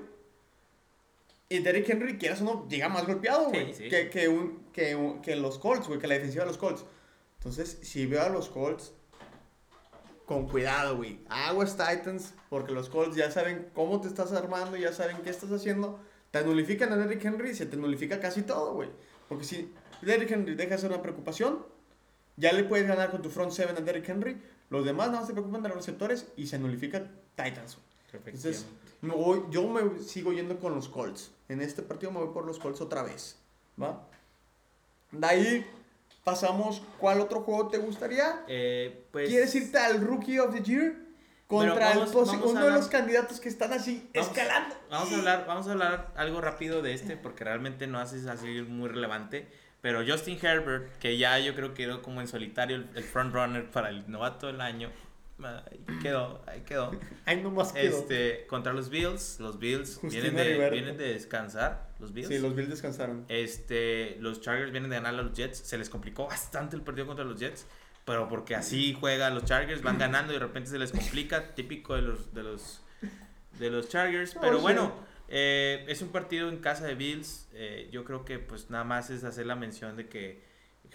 [1.48, 3.72] Y Derrick Henry, quieras o no, llega más golpeado, güey.
[3.72, 3.88] Sí, sí.
[3.88, 6.84] Que, que, un, que, un- que los Colts, güey, que la defensiva de los Colts.
[7.38, 8.92] Entonces, si veo a los Colts,
[10.24, 11.20] con cuidado, güey.
[11.28, 15.52] Aguas Titans, porque los Colts ya saben cómo te estás armando, ya saben qué estás
[15.52, 16.00] haciendo.
[16.32, 18.88] Te nulifican a Derrick Henry y se te nulifica casi todo, güey.
[19.28, 19.72] Porque si
[20.02, 21.64] Derrick Henry deja de ser una preocupación,
[22.36, 24.36] ya le puedes ganar con tu front seven a Derrick Henry.
[24.68, 27.76] Los demás nada más se preocupan de los receptores y se nulifica Titans.
[28.10, 28.22] güey.
[28.34, 28.66] Entonces.
[29.00, 31.30] Me voy- yo me sigo yendo con los Colts.
[31.48, 33.38] En este partido me voy por los Colts otra vez.
[33.80, 34.02] ¿Va?
[35.12, 35.66] De ahí
[36.24, 36.82] pasamos.
[36.98, 38.44] ¿Cuál otro juego te gustaría?
[38.48, 40.94] Eh, pues, ¿Quieres irte al Rookie of the Year?
[41.46, 44.74] Contra vamos- el vamos uno de los candidatos que están así Vamos- escalando.
[44.90, 48.62] Vamos a hablar, vamos a hablar algo rápido de este porque realmente no hace así
[48.62, 49.46] muy relevante.
[49.80, 53.70] Pero Justin Herbert, que ya yo creo que quedó como en solitario el, el frontrunner
[53.70, 54.90] para el novato del año.
[55.44, 56.90] Ahí quedó, ahí quedó.
[57.26, 57.98] Ahí nomás quedó.
[57.98, 62.28] Este, contra los Bills, los Bills vienen de, vienen de descansar, los Bills.
[62.28, 63.26] Sí, los Bills descansaron.
[63.28, 65.58] Este, los Chargers vienen de ganar a los Jets.
[65.58, 67.66] Se les complicó bastante el partido contra los Jets.
[68.06, 71.54] Pero porque así juegan los Chargers, van ganando y de repente se les complica.
[71.54, 72.80] Típico de los, de los,
[73.58, 74.36] de los Chargers.
[74.36, 74.62] No, Pero sí.
[74.62, 74.94] bueno,
[75.28, 77.48] eh, es un partido en casa de Bills.
[77.52, 80.40] Eh, yo creo que pues nada más es hacer la mención de que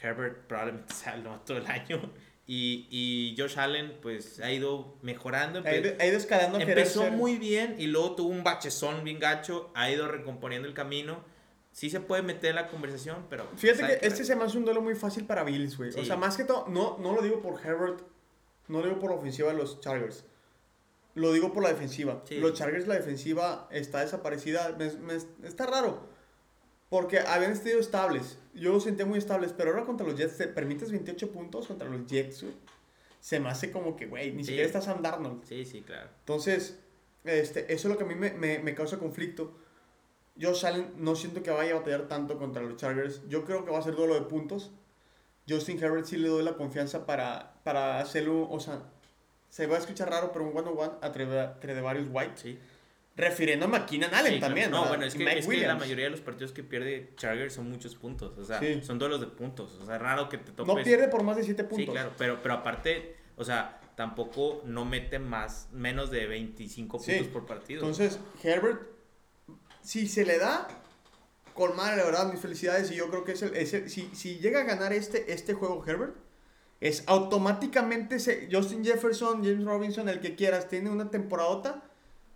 [0.02, 2.02] Herbert probablemente sea el novato del año.
[2.48, 5.62] Y, y Josh Allen pues ha ido mejorando.
[5.66, 9.72] Ha ido, ha ido escalando Empezó muy bien y luego tuvo un bachezón bien gacho,
[9.74, 11.24] ha ido recomponiendo el camino.
[11.72, 13.48] Sí se puede meter en la conversación, pero...
[13.56, 15.92] Fíjate pues, hay que este se me hace un duelo muy fácil para Bills, güey.
[15.98, 18.02] O sea, más que todo, no, no lo digo por Herbert,
[18.68, 20.26] no lo digo por la ofensiva de los Chargers.
[21.14, 22.22] Lo digo por la defensiva.
[22.28, 22.36] Sí.
[22.38, 24.76] Los Chargers, la defensiva está desaparecida.
[24.78, 26.10] Me- me- está raro.
[26.92, 28.38] Porque habían estado estables.
[28.54, 29.54] Yo los sentía muy estables.
[29.56, 32.46] Pero ahora contra los Jets, te permites 28 puntos contra los Jets.
[33.22, 34.48] Se me hace como que, güey, ni Sí.
[34.50, 35.46] siquiera está Sam Darnold.
[35.46, 36.10] Sí, sí, claro.
[36.20, 36.78] Entonces,
[37.24, 39.54] este, eso es lo que a mí me, me, me causa conflicto.
[40.40, 43.22] Josh Allen no siento que vaya a batallar tanto contra los Chargers.
[43.30, 44.72] Yo creo que va a ser duelo de puntos.
[45.48, 48.84] Justin Herbert sí le doy la confianza para, para hacerlo, o sea,
[49.50, 52.34] se va a escuchar raro, pero un one-on-one entre de varios White.
[52.36, 52.60] Sí.
[53.16, 54.50] Refiriéndome a Keenan Allen Sí, claro.
[54.52, 54.90] también, No, ¿verdad?
[54.92, 57.70] bueno, es que, Mike es que la mayoría de los partidos que pierde Chargers son
[57.70, 58.38] muchos puntos.
[58.38, 58.82] O sea, Sí.
[58.84, 59.78] son duelos de puntos.
[59.82, 60.74] O sea, raro que te topes.
[60.76, 61.86] No pierde por más de 7 puntos.
[61.86, 67.12] Sí, claro, pero, pero aparte, o sea, tampoco no mete más, menos de 25 Sí.
[67.12, 67.82] puntos por partido.
[67.82, 68.82] Entonces, Herbert,
[69.82, 70.68] si se le da,
[71.54, 72.90] con madre, la verdad, mis felicidades.
[72.92, 75.54] Y yo creo que es el, es el- si, si llega a ganar este, este
[75.54, 76.16] juego Herbert,
[76.80, 81.84] es automáticamente se- Justin Jefferson, James Robinson, el que quieras, tiene una temporadota.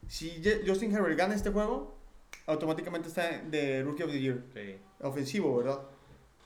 [0.07, 1.97] Si Justin Herbert gana este juego,
[2.47, 4.43] automáticamente está de Rookie of the Year.
[4.53, 4.77] Sí.
[5.01, 5.79] Ofensivo, ¿verdad?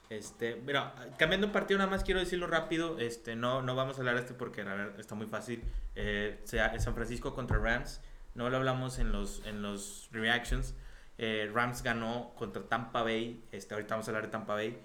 [0.10, 2.98] Este, mira, cambiando de partido, nada más quiero decirlo rápido.
[3.00, 4.66] Este, no, no vamos a hablar de este porque
[4.98, 5.64] está muy fácil.
[5.96, 8.02] Eh, San Francisco contra Rams.
[8.34, 10.74] No lo hablamos en los, en los reactions.
[11.18, 13.44] Eh, Rams ganó contra Tampa Bay.
[13.52, 14.80] Este, ahorita vamos a hablar de Tampa Bay.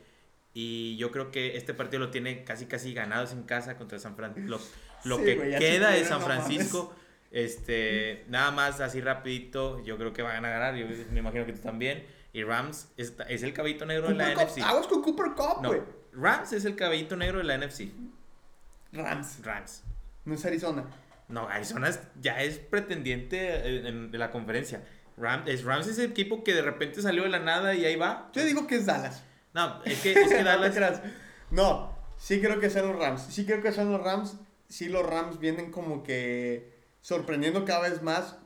[0.53, 4.16] Y yo creo que este partido lo tiene casi casi ganados en casa contra San
[4.16, 4.51] Francisco.
[4.51, 4.59] Lo,
[5.05, 6.27] lo Sí, que queda de San no.
[6.27, 6.95] Francisco.
[7.39, 11.53] Este, nada más así rapidito, yo creo que van a ganar, yo me imagino que
[11.53, 12.07] tú también.
[12.32, 14.59] Y Rams es, es el caballito negro de la NFC.
[14.62, 15.80] Aguas con Cooper Cup, No, güey.
[16.12, 17.89] Rams es el caballito negro de la NFC.
[18.93, 19.82] Rams, Rams.
[20.24, 20.85] no es Arizona.
[21.28, 24.85] No, Arizona es- ya es pretendiente en- en- de la conferencia.
[25.16, 27.97] Rams es, Rams es el equipo que de repente salió de la nada y ahí
[27.97, 28.30] va.
[28.32, 29.24] Yo digo que es Dallas.
[29.55, 31.03] No, es que, es que Dallas...
[31.51, 33.22] no, sí creo que sean los Rams.
[33.22, 34.37] Sí creo que sean los Rams.
[34.68, 36.74] Sí los Rams vienen como que
[37.05, 38.37] sorprendiendo cada vez más.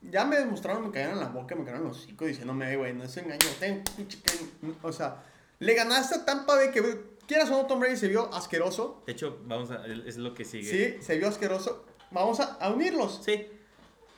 [0.00, 2.76] Ya me demostraron, me caían en la boca, me caían en los hocico diciéndome, "Ey,
[2.76, 3.48] güey, no es engaño.
[3.58, 4.74] ten, pinche que-".
[4.82, 5.24] O sea,
[5.58, 6.80] le ganaste a Tampa Bay que,
[7.26, 9.02] quieras o no, Tom Brady se vio asqueroso.
[9.06, 9.84] De hecho, vamos a...
[9.86, 10.98] Es lo que sigue.
[10.98, 11.86] Sí, se vio asqueroso.
[12.12, 13.20] Vamos a, a unirlos.
[13.24, 13.48] Sí.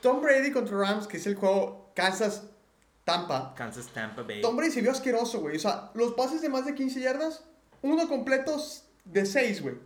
[0.02, 3.54] Tom Brady contra Rams, que es el juego Kansas-Tampa.
[3.56, 4.42] Kansas, Tampa Bay.
[4.42, 5.56] Tom Brady se vio asqueroso, güey.
[5.56, 7.44] O sea, los pases de más de 15 yardas,
[7.80, 8.56] uno completo
[9.06, 9.76] de 6, güey.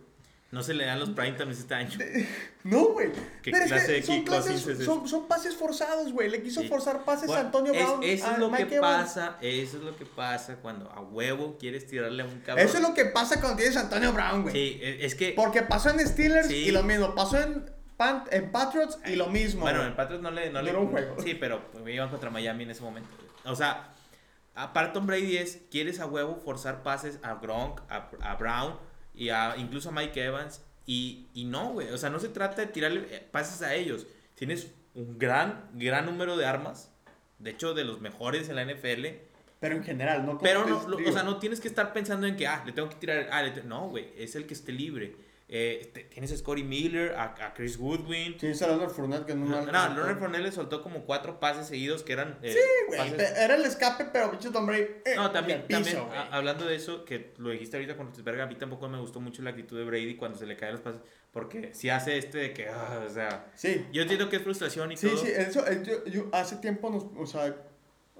[0.51, 1.97] No se le dan los prime times este año.
[2.63, 3.11] No, güey.
[3.41, 4.85] ¿Qué Pero es que de son, clases- es
[5.27, 6.29] pases forzados, güey.
[6.29, 6.67] Le quiso Sí.
[6.67, 8.03] forzar pases Bueno, a Antonio es- Brown.
[8.03, 9.03] eso a es lo Mike que Evans.
[9.07, 12.63] pasa, eso es lo que pasa cuando a huevo quieres tirarle a un cabrón.
[12.63, 14.53] Eso es lo que pasa cuando tienes a Antonio Brown, güey.
[14.53, 15.33] Sí, e- es que...
[15.35, 16.55] Porque pasó en Steelers Sí.
[16.55, 17.15] y lo mismo.
[17.15, 17.65] Pasó en,
[18.29, 19.61] en Patriots y lo mismo.
[19.61, 20.51] Bueno, en Patriots no le...
[20.51, 21.15] No le un juego.
[21.23, 23.09] Sí, pero pues, iban contra Miami en ese momento.
[23.45, 23.91] O sea,
[24.53, 28.75] aparte Tom Brady es, quieres a huevo forzar pases a Gronk, a, a Brown
[29.21, 30.63] y a, incluso a Mike Evans.
[30.87, 31.89] Y, y no, güey.
[31.89, 34.07] O sea, no se trata de tirarle eh, pases a ellos.
[34.35, 36.91] Tienes un gran, gran número de armas.
[37.37, 39.05] De hecho, de los mejores en la NFL.
[39.59, 42.35] Pero en general, no Pero no, lo- o sea, no tienes que estar pensando en
[42.35, 43.29] que, ah, le tengo que tirar.
[43.31, 45.15] Ah, le no, güey, es el que esté libre.
[45.53, 48.37] Eh, te- tienes a Scotty Miller, a, a Chris Goodwin.
[48.37, 51.67] Tienes a Leonard Fournette que no No, no, Leonard Fournette le soltó como cuatro pases
[51.67, 52.39] seguidos que eran.
[52.41, 52.97] eh, Sí, güey.
[52.99, 54.83] pases- Era el escape, pero pinche Tom Brady.
[55.03, 58.41] eh, No, también, piso, también a- hablando de eso, que lo dijiste ahorita con Roethlisberger,
[58.43, 60.81] a mí tampoco me gustó mucho la actitud de Brady cuando se le caen los
[60.81, 61.01] pases,
[61.33, 63.85] porque si hace este de que, ah, o sea, Sí.
[63.91, 65.17] yo entiendo que es frustración y Sí, todo.
[65.17, 67.53] sí, eso, eh, yo, yo hace tiempo nos, o sea,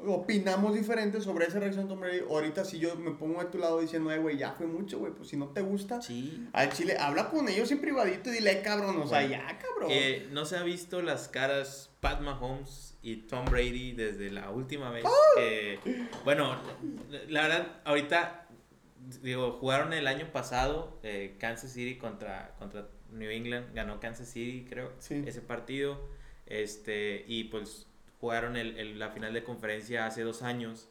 [0.08, 2.20] opinamos diferente sobre esa reacción de Tom Brady.
[2.30, 5.14] Ahorita si yo me pongo a tu lado diciendo, eh, güey, ya fue mucho, güey,
[5.14, 6.48] pues si no te gusta, Sí.
[6.54, 9.90] al chile, habla con ellos en privadito y dile, "Eh, cabrón, o sea, ya, cabrón.
[9.90, 14.90] Eh, no se ha visto las caras Pat Mahomes y Tom Brady desde la última
[14.92, 15.04] vez.
[15.36, 15.80] Que-
[16.24, 16.56] bueno,
[17.30, 18.48] la verdad, ahorita,
[19.22, 23.74] digo, jugaron el año pasado eh, Kansas City contra, contra New England.
[23.76, 25.24] Ganó Kansas City, creo, Sí.
[25.26, 26.10] ese partido.
[26.46, 27.88] Este, y pues
[28.22, 30.88] jugaron el, el- la final de conferencia hace dos años.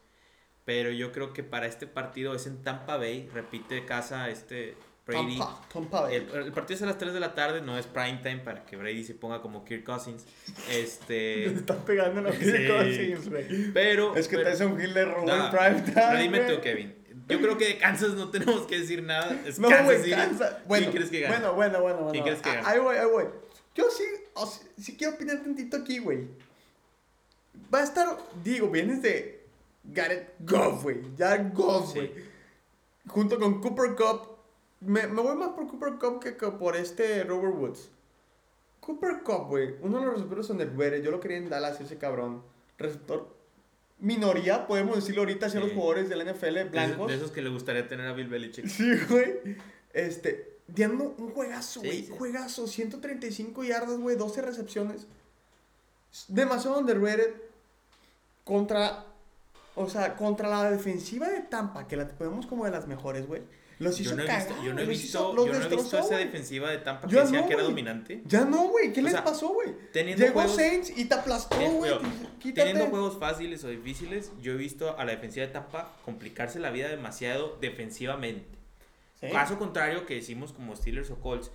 [0.67, 3.29] Pero yo creo que para este partido es en Tampa Bay.
[3.33, 4.77] Repite casa este
[5.07, 5.39] Brady.
[5.39, 6.17] Tampa, Tampa Bay.
[6.17, 8.65] El, el partido es a las 3 de la tarde, no es prime time para
[8.67, 10.27] que Brady se ponga como Kirk Cousins.
[10.69, 11.47] Le Este.
[11.47, 12.53] están pegando los Sí.
[12.69, 13.73] Cousins, güey.
[13.73, 14.15] pero.
[14.17, 16.95] Es que pero- Tyson Hill le robó No, el prime time, pero dime tú, Kevin.
[17.29, 19.41] Yo creo que de Kansas no tenemos que decir nada.
[19.47, 20.11] Es No, Kansas City.
[20.11, 20.57] Kansas.
[20.67, 21.35] Bueno, ¿Quién crees que gane?
[21.37, 22.13] bueno, bueno, bueno, bueno.
[22.13, 22.67] ¿Quién crees que Ah, gane?
[22.69, 23.25] Ahí voy, ahí voy.
[23.75, 24.03] Yo sí,
[24.35, 26.27] o sea, sí quiero opinar tantito aquí, güey.
[27.73, 29.47] Va a estar, digo, vienes de
[29.85, 31.01] Garrett Goff, güey.
[31.17, 31.99] Ya Goff, Sí.
[32.01, 32.13] güey.
[33.09, 34.29] Junto con Cooper Cup.
[34.81, 37.91] Me, me voy más por Cooper Cup que, que por este Robert Woods.
[38.81, 39.75] Cooper Cup, güey.
[39.83, 41.03] Uno de los receptores underrated.
[41.03, 42.43] Yo lo quería en Dallas, ese cabrón.
[42.79, 43.39] Receptor
[43.99, 45.67] minoría, podemos decirlo ahorita, hacia Sí.
[45.67, 47.07] los jugadores de la NFL blancos.
[47.09, 48.67] De esos que le gustaría tener a Bill Belichick.
[48.67, 49.57] Sí, güey.
[49.93, 52.05] Este, dando un juegazo, Sí, güey.
[52.07, 52.13] sí.
[52.17, 52.67] Juegazo.
[52.67, 54.17] 135 yardas, güey.
[54.17, 55.07] 12 recepciones.
[56.29, 57.35] Demasiado underrated.
[58.45, 59.05] Contra.
[59.77, 63.43] O sea, contra la defensiva de Tampa, que la ponemos como de las mejores, güey.
[63.79, 64.49] Los hizo Yo no he cagar.
[64.63, 66.79] yo no he los visto, hizo- los yo no he visto destrozó, esa defensiva de
[66.79, 68.21] Tampa que decía no, que era dominante.
[68.27, 68.93] Ya no, güey.
[68.93, 69.71] ¿Qué O les sea, pasó, güey?
[69.95, 71.93] Llegó juegos- Saints y te aplastó, güey.
[72.41, 72.53] Quítate.
[72.69, 76.71] Teniendo juegos fáciles o difíciles, yo he visto a la defensiva de Tampa complicarse la
[76.71, 78.59] vida demasiado defensivamente.
[79.19, 79.29] Sí.
[79.33, 81.51] Caso contrario que decimos como Steelers o Colts,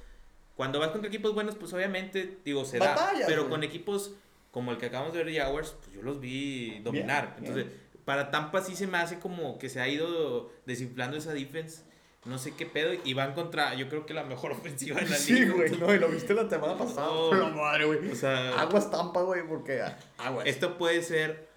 [0.56, 3.26] cuando vas contra equipos buenos, pues obviamente, digo, se Batallas, da.
[3.28, 4.14] Pero con equipos
[4.56, 7.36] como el que acabamos de ver de Jaguars, pues yo los vi dominar.
[7.42, 7.74] Bien, Entonces,
[8.06, 11.84] para Tampa sí se me hace como que se ha ido desinflando esa defense.
[12.24, 12.94] No sé qué pedo.
[13.04, 15.54] Y van contra, yo creo que la mejor ofensiva de la Sí, liga.
[15.56, 15.72] güey.
[15.78, 17.08] No, y lo viste la semana pasada.
[17.08, 17.34] No.
[17.34, 18.10] La madre, güey.
[18.10, 19.84] O sea, Aguas Tampa, güey, porque.
[20.20, 20.48] Aguas.
[20.48, 21.50] esto puede ser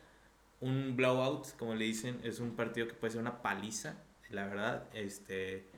[0.60, 2.20] un blowout, como le dicen.
[2.24, 3.94] Es un partido que puede ser una paliza,
[4.30, 4.88] la verdad.
[4.92, 5.68] Este,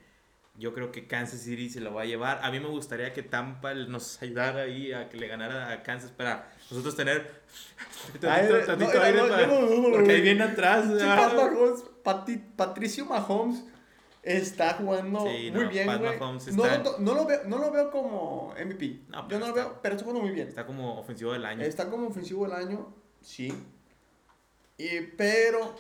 [0.57, 2.41] yo creo que Kansas City se lo va a llevar.
[2.43, 6.11] A mí me gustaría que Tampa nos ayudara ahí a que le ganara a Kansas
[6.11, 7.41] para nosotros tener
[8.15, 10.87] Ay, tantito, no, tantito no, aire no, para- yo no dudo, porque ahí viene atrás.
[11.03, 11.33] Ah.
[11.35, 13.65] Mahomes, Pati- Patricio Mahomes
[14.23, 16.13] está jugando Sí, muy bien, güey.
[16.13, 19.01] Está- lo, no, lo veo, no lo veo como MVP.
[19.29, 20.49] Yo no lo está- veo, pero está jugando muy bien.
[20.49, 21.63] Está como ofensivo del año.
[21.63, 23.53] Está como ofensivo del año, sí.
[24.77, 25.75] Y, pero,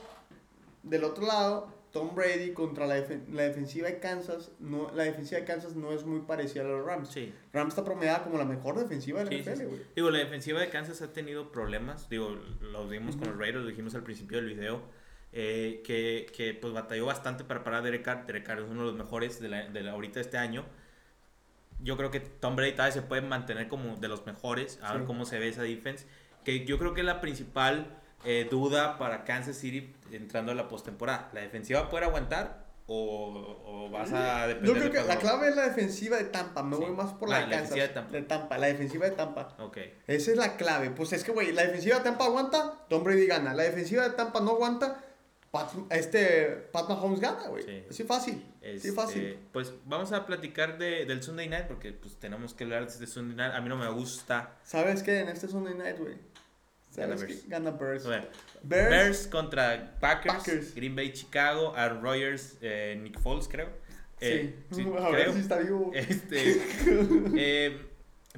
[0.82, 5.40] del otro lado, Tom Brady contra la, defen- la defensiva de Kansas, no, la defensiva
[5.40, 7.08] de Kansas no es muy parecida a los Rams.
[7.10, 7.32] Sí.
[7.52, 9.64] Rams está promediada como la mejor defensiva de la Sí, NFL, sí.
[9.64, 9.80] güey.
[9.96, 12.08] Digo, la defensiva de Kansas ha tenido problemas.
[12.08, 12.30] Digo,
[12.60, 14.82] lo vimos con los Raiders, lo dijimos al principio del video.
[15.32, 18.26] eh, que, que pues batalló bastante para parar a Derek Carr.
[18.26, 20.64] Derek Carr es uno de los mejores de la, de la ahorita este año.
[21.82, 24.78] Yo creo que Tom Brady todavía se puede mantener como de los mejores.
[24.82, 26.06] A ver cómo se ve esa defense.
[26.44, 30.68] Que yo creo que es la principal eh, duda para Kansas City entrando a la
[30.68, 31.30] postemporada.
[31.32, 32.68] La defensiva poder aguantar.
[32.92, 36.24] o, o vas a depender Yo creo de que la clave es la defensiva de
[36.24, 36.62] Tampa.
[36.64, 36.82] Me Sí.
[36.82, 37.70] voy más por la, Kansas.
[37.74, 38.58] defensiva de Tampa.
[38.58, 39.54] La defensiva de Tampa.
[39.60, 39.78] Ok.
[40.08, 40.90] Esa es la clave.
[40.90, 43.54] Pues es que, güey, la defensiva de Tampa aguanta, Tom Brady gana.
[43.54, 45.04] La defensiva de Tampa no aguanta,
[45.52, 47.62] Pat, este, Pat Mahomes gana, güey.
[47.62, 47.84] Sí.
[47.90, 48.44] Así fácil.
[48.58, 49.38] Así Este, fácil.
[49.52, 53.06] Pues vamos a platicar de, del Sunday Night porque pues tenemos que hablar de este
[53.06, 53.54] Sunday Night.
[53.54, 54.56] A mí no me gusta.
[54.64, 55.20] ¿Sabes qué?
[55.20, 56.16] En este Sunday Night, güey.
[56.90, 57.20] ¿Sabes?
[57.20, 57.48] Bears.
[57.48, 58.04] Gana Bears.
[58.06, 58.26] Bears.
[58.62, 60.74] Bears, contra Packers, Packers.
[60.74, 63.68] Green Bay, Chicago, Aaron Rodgers, eh, Nick Foles, creo.
[64.20, 64.76] Eh, sí.
[64.82, 65.90] sí, a ver si está vivo.
[65.94, 66.60] Este,
[67.36, 67.78] eh,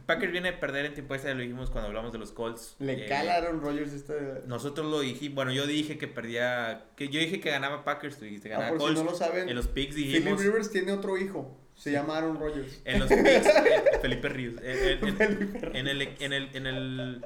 [0.07, 2.77] Packers viene a perder en tiempo extra, lo dijimos cuando hablamos de los Colts.
[2.79, 4.15] Le cala Aaron Rodgers este.
[4.47, 8.25] Nosotros lo dijimos, bueno, yo dije que perdía, que yo dije que ganaba Packers, tú
[8.25, 8.99] dijiste Ah, ganaba si Colts.
[9.03, 11.59] no lo saben, en los picks Philip dijimos, Rivers tiene otro hijo.
[11.75, 12.81] Se llama Aaron Rodgers.
[12.85, 17.25] en los picks, Felipe Ríos, en, en- en el, en el, en el,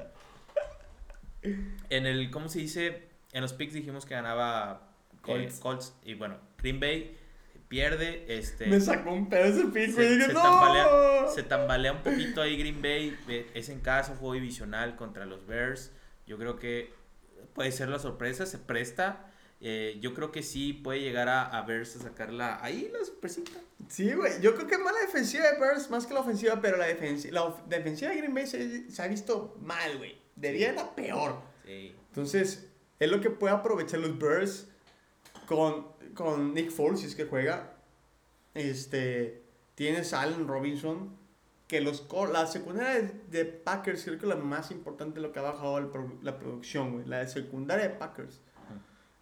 [1.41, 3.07] en el, ¿cómo se dice?
[3.33, 5.59] En los picks dijimos que ganaba eh, Colts.
[5.59, 5.95] Colts.
[6.03, 7.17] y bueno, Green Bay
[7.67, 8.67] pierde, este...
[8.67, 10.09] Me sacó un pedo ese pick, se, güey.
[10.15, 10.41] Dije, se no.
[10.41, 13.17] tambalea, se tambalea un poquito ahí Green Bay.
[13.53, 15.91] Es en casa, juego divisional contra los Bears.
[16.25, 16.93] Yo creo que
[17.53, 19.25] puede ser la sorpresa, se presta.
[19.59, 23.51] Eh, yo creo que sí puede llegar a, a Bears a sacarla ahí la sorpresita.
[23.89, 24.39] Sí, güey.
[24.41, 27.31] Yo creo que más la defensiva de Bears más que la ofensiva, pero la, defensi-
[27.31, 30.15] la of- defensiva de Green Bay se, se ha visto mal, güey.
[30.37, 31.41] De día era peor.
[31.65, 31.93] Sí.
[32.07, 32.69] Entonces,
[32.99, 34.69] es lo que puede aprovechar los Bears
[35.47, 37.73] con, con Nick Foles, si es que juega.
[38.53, 39.43] Este,
[39.75, 41.15] tienes a Allen Robinson,
[41.67, 45.43] que los la secundaria de, Packers creo que es la más importante lo que ha
[45.43, 47.05] bajado pro- la producción, güey.
[47.05, 48.41] La de secundaria de Packers.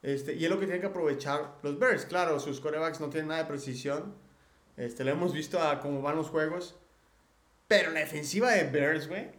[0.04, 2.06] Este, y es lo que tienen que aprovechar los Bears.
[2.06, 4.14] Claro, sus corebacks no tienen nada de precisión.
[4.78, 6.78] Este, lo hemos visto a cómo van los juegos.
[7.68, 9.32] Pero la defensiva de Bears, güey,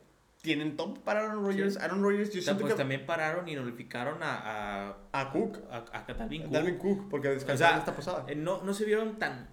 [0.47, 1.75] tienen top para Aaron Rodgers.
[1.75, 1.81] Sí.
[1.83, 2.79] Aaron Rodgers, yo O sea, siento pues que...
[2.79, 5.59] también pararon y notificaron a, a, A Cook.
[5.71, 6.53] a, a Dalvin Cook.
[6.53, 8.25] Dalvin Cook, porque O descansaron sea, esta pasada.
[8.29, 9.49] eh, no, no se vieron tan,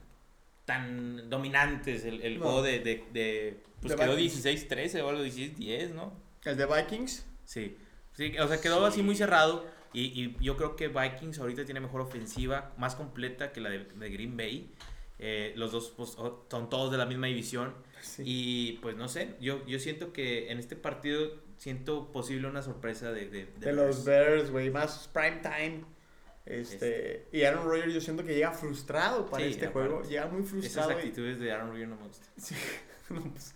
[0.66, 2.46] tan dominantes el, el No.
[2.46, 4.46] juego de, de, de pues quedó Vikings.
[4.70, 6.14] 16-13 o algo 16-10, ¿no?
[6.46, 7.26] El de Vikings.
[7.46, 7.78] Sí,
[8.14, 8.86] sí, o sea, quedó Sí.
[8.94, 9.66] así muy cerrado.
[9.96, 13.80] Y, y yo creo que Vikings ahorita tiene mejor ofensiva, más completa que la de,
[13.86, 14.72] de Green Bay.
[15.20, 17.74] Eh, los dos pues, son todos de la misma división.
[18.20, 23.12] Y pues no sé, yo, yo siento que en este partido siento posible una sorpresa
[23.12, 23.76] de, de, De, Bears.
[23.78, 24.70] los Bears, güey.
[24.70, 25.86] Más prime time.
[26.46, 29.90] Este, y Aaron Rodgers yo siento que llega frustrado para Sí, este aparte.
[29.90, 30.04] juego.
[30.10, 30.92] Llega muy Esas frustrado.
[30.92, 32.28] y- actitudes de Aaron Rodgers no me gustan.
[32.38, 32.56] Sí,
[33.10, 33.54] no, pues,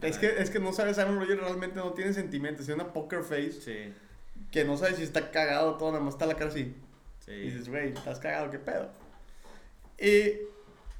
[0.00, 2.64] es, que, es que no sabes, Aaron Rodgers realmente no tiene sentimientos.
[2.64, 3.92] Tiene una poker face Sí,
[4.50, 6.60] que no sabes si está cagado o todo, nada más está la cara así.
[6.60, 7.32] Y sí.
[7.32, 8.90] dices, güey, estás cagado, ¿qué pedo?
[9.98, 10.32] Y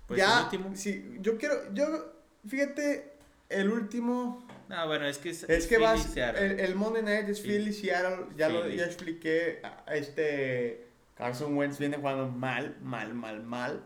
[0.07, 0.77] Pues ya, el último.
[0.77, 2.14] sí, yo quiero, yo,
[2.47, 3.13] fíjate,
[3.49, 7.29] el último, No, bueno, es que es, es que Philly, vas, el, el Monday Night
[7.29, 7.49] es Sí.
[7.49, 9.61] Philly, Seattle, ya lo ya expliqué,
[9.93, 10.87] este,
[11.17, 13.83] Carson Wentz viene jugando mal, mal, mal, mal.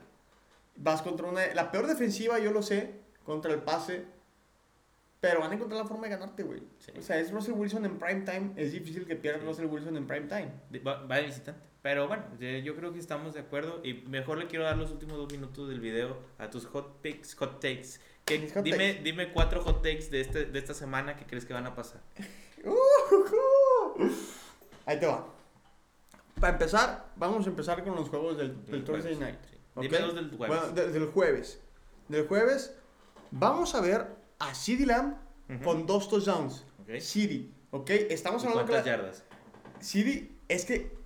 [0.77, 2.95] Vas contra una, la peor defensiva, yo lo sé,
[3.25, 4.05] contra el pase,
[5.21, 6.63] pero van a encontrar la forma de ganarte, güey.
[6.79, 6.93] Sí.
[6.97, 9.47] O sea, es Russell Wilson en prime time, es difícil que pierda Sí.
[9.47, 10.53] Russell Wilson en prime time.
[10.87, 11.61] Va, va de visitante.
[11.83, 13.81] Pero bueno, yo creo que estamos de acuerdo.
[13.85, 17.35] Y mejor le quiero dar los últimos dos minutos del video a tus hot picks,
[17.35, 18.01] hot takes.
[18.29, 18.47] Dime,
[18.93, 19.03] takes.
[19.03, 22.01] dime cuatro hot takes de, este, de esta semana que crees que van a pasar.
[22.65, 23.37] Ujujú.
[24.87, 25.27] Ahí te va.
[26.41, 29.39] Para empezar, vamos a empezar con los juegos del, del Thursday jueves, night.
[29.51, 29.57] sí.
[29.75, 29.83] ¿ok?
[29.83, 30.59] Dime dos del jueves.
[30.61, 31.61] Bueno, de- del jueves.
[32.09, 32.75] Del jueves,
[33.31, 34.07] vamos a ver
[34.39, 35.17] a CeeDee Lamb
[35.65, 36.65] con dos touchdowns.
[36.83, 37.01] Ok.
[37.01, 37.91] CeeDee, ¿ok?
[38.11, 39.25] Estamos ¿Y hablando que ¿Cuántas la- yardas?
[39.81, 40.97] CeeDee, es que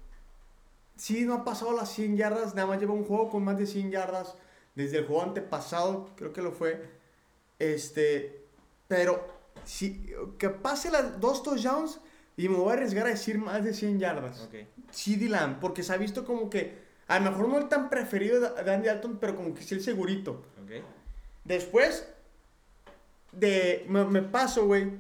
[0.97, 3.67] CeeDee no ha pasado las 100 yardas, nada más lleva un juego con más de
[3.67, 4.37] 100 yardas
[4.75, 7.01] desde el juego antepasado, creo que lo fue.
[7.63, 8.45] Este,
[8.89, 9.25] pero
[9.65, 10.05] si
[10.37, 12.01] que pase las dos touchdowns
[12.37, 14.41] y me voy a arriesgar a decir más de 100 yardas.
[14.41, 14.55] Ok.
[14.91, 18.41] CeeDee Lamb, porque se ha visto como que a lo mejor no el tan preferido
[18.41, 20.45] de Andy Dalton, pero como que sí el segurito.
[20.65, 20.83] Ok.
[21.45, 22.09] Después
[23.31, 23.85] de.
[23.89, 24.91] Me, me paso, güey.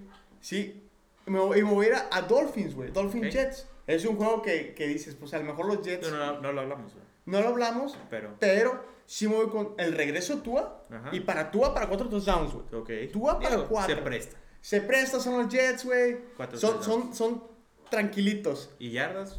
[0.40, 0.88] Sí.
[1.26, 2.90] Me, y me voy a ir a, a Dolphins, güey.
[2.92, 3.32] Dolphins Ok.
[3.32, 3.66] Jets.
[3.88, 6.08] Es un juego que, que dices, pues a lo mejor los Jets.
[6.10, 7.04] No, no, no lo hablamos, güey.
[7.26, 8.36] No lo hablamos, pero.
[8.38, 10.82] pero sí me voy con el regreso Tua.
[10.90, 11.10] Ajá.
[11.12, 12.64] Y para Tua, para cuatro touchdowns, güey.
[13.06, 13.12] Ok.
[13.12, 13.94] Tua para Digo, cuatro.
[13.94, 14.36] Se presta.
[14.62, 16.18] Se presta, son los Jets, güey.
[16.54, 17.44] Son, son, son
[17.90, 18.70] tranquilitos.
[18.78, 19.38] ¿Y yardas?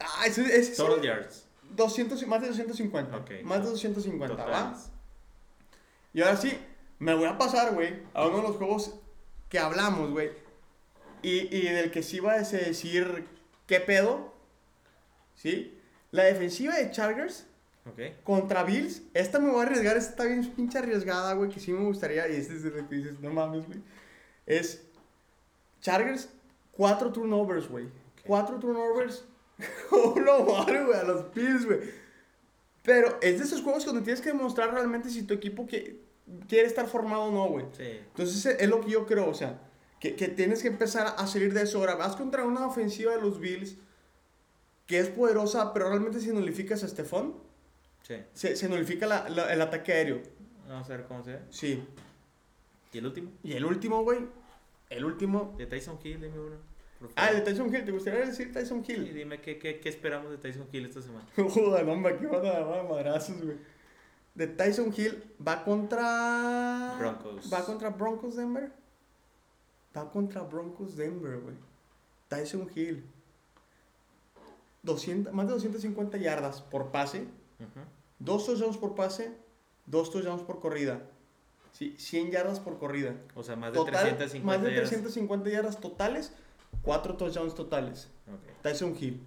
[0.00, 1.46] Ah, ese sí, Total yards.
[1.72, 3.18] 200, y- más de 250.
[3.18, 3.30] Ok.
[3.42, 4.44] Más de 250, ¿va?
[4.44, 4.90] Totales.
[6.14, 6.58] Y ahora sí,
[6.98, 8.94] me voy a pasar, güey, a uno de los juegos
[9.50, 10.30] que hablamos, güey.
[11.20, 13.26] Y, y del que sí va a decir
[13.66, 14.32] qué pedo.
[15.34, 15.78] ¿Sí?
[16.12, 17.46] La defensiva de Chargers
[17.90, 18.22] Ok.
[18.24, 19.02] contra Bills.
[19.14, 22.28] Esta me voy a arriesgar, esta está bien pinche arriesgada, güey, que sí me gustaría.
[22.28, 23.80] Y este es el que dices, no mames, güey.
[24.44, 24.82] Es
[25.80, 26.28] Chargers,
[26.72, 27.88] cuatro turnovers, güey.
[28.26, 29.24] Cuatro turnovers.
[29.90, 30.98] ¿Cómo lo vale, güey?
[30.98, 31.80] A los Bills, güey.
[32.82, 36.00] Pero es de esos juegos donde tienes que demostrar realmente si tu equipo que,
[36.48, 37.66] quiere estar formado o no, güey.
[37.76, 37.84] Sí.
[37.84, 39.60] Entonces es lo que yo creo, o sea,
[40.00, 41.78] que, que tienes que empezar a salir de eso.
[41.78, 43.76] Ahora, vas contra una ofensiva de los Bills
[44.86, 47.34] que es poderosa, pero realmente si nulificas a Stephon,
[48.06, 48.14] Sí.
[48.34, 50.22] se, se nulifica la- la- el ataque aéreo.
[50.68, 51.40] Vamos a ver cómo se ve.
[51.50, 51.82] Sí.
[52.92, 53.30] ¿Y el último?
[53.42, 54.20] Y el último, güey,
[54.90, 55.54] el último...
[55.58, 56.56] De Tyson Hill, dime uno.
[57.16, 59.12] Ah, de Tyson Hill, ¿te gustaría decir Tyson Hill?
[59.12, 61.26] dime ¿qué, qué, qué esperamos de Tyson Hill esta semana.
[61.36, 63.56] Joder, hombre, que van a dar madrazos, güey.
[64.34, 66.94] De Tyson Hill va contra...
[66.98, 67.50] Broncos.
[67.52, 68.70] Va contra Broncos Denver.
[69.96, 71.56] Va contra Broncos Denver, güey.
[72.28, 73.04] Tyson Hill.
[74.82, 77.22] 200, más de 250 yardas por pase.
[77.58, 77.80] Ujú.
[78.18, 79.32] Dos touchdowns por pase.
[79.86, 81.02] Dos touchdowns por corrida.
[81.72, 83.14] Sí, 100 yardas por corrida.
[83.34, 84.90] O sea, más de Total, 350 más de yardas.
[84.90, 86.32] 350 yardas totales.
[86.82, 88.08] Cuatro touchdowns totales.
[88.26, 88.62] Ok.
[88.62, 89.22] Tyson Hill.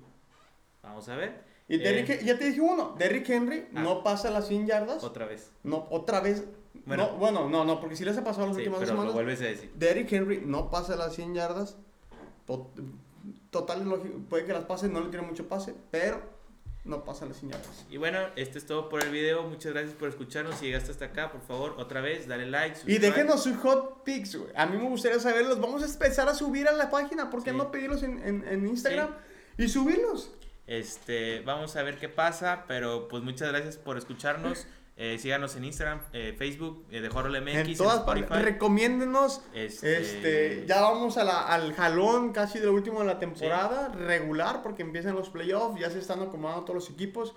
[0.82, 1.44] Vamos a ver.
[1.68, 2.96] Y Eh, Derrick, ya te dije uno.
[2.98, 3.84] Derrick Henry Ah.
[3.84, 5.04] no pasa las 100 yardas.
[5.04, 5.52] Otra vez.
[5.64, 6.46] No, otra vez.
[6.86, 7.12] Bueno.
[7.12, 9.14] no, bueno, no, no, porque si les ha pasado las Sí, últimas pero lo semanas.
[9.14, 9.72] vuelves a decir.
[9.76, 11.78] Derrick Henry no pasa las 100 yardas.
[12.48, 12.72] To-
[13.52, 13.84] Total,
[14.30, 16.22] puede que las pase, no le tiene mucho pase, pero
[16.86, 17.86] no pasa las 100 yardas.
[17.90, 19.44] Y bueno, esto es todo por el video.
[19.44, 20.56] Muchas gracias por escucharnos.
[20.56, 22.76] Si llegaste hasta acá, por favor, otra vez, dale like.
[22.78, 23.00] Y subscribe.
[23.00, 24.52] déjenos sus hot picks, güey.
[24.56, 25.60] A mí me gustaría saberlos.
[25.60, 27.30] Vamos a empezar a subir a la página.
[27.30, 27.58] ¿Por qué Sí.
[27.58, 29.10] no pedirlos en, en- en Instagram
[29.58, 30.32] y subirlos?
[30.68, 34.68] Este, vamos a ver qué pasa, pero pues muchas gracias por escucharnos.
[35.02, 38.00] Eh, síganos en Instagram, eh, Facebook, eh, de Horror MX, En todas.
[38.00, 38.34] Spotify.
[38.44, 39.42] Recomiéndenos.
[39.54, 43.88] Este, Este, ya vamos a la- al jalón casi de lo último de la temporada,
[43.94, 47.34] regular, porque empiezan los playoffs, ya se están acomodando todos los equipos.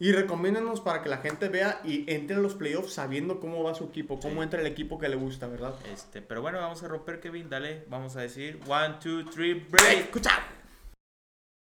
[0.00, 3.74] Y recomiéndenos para que la gente vea y entre en los playoffs sabiendo cómo va
[3.74, 4.40] su equipo, cómo Sí.
[4.44, 5.74] entra el equipo que le gusta, ¿verdad?
[5.92, 7.48] Este, pero bueno, vamos a romper, Kevin.
[7.50, 9.98] Dale, vamos a decir: one, two, three, break.
[10.06, 10.30] Escucha.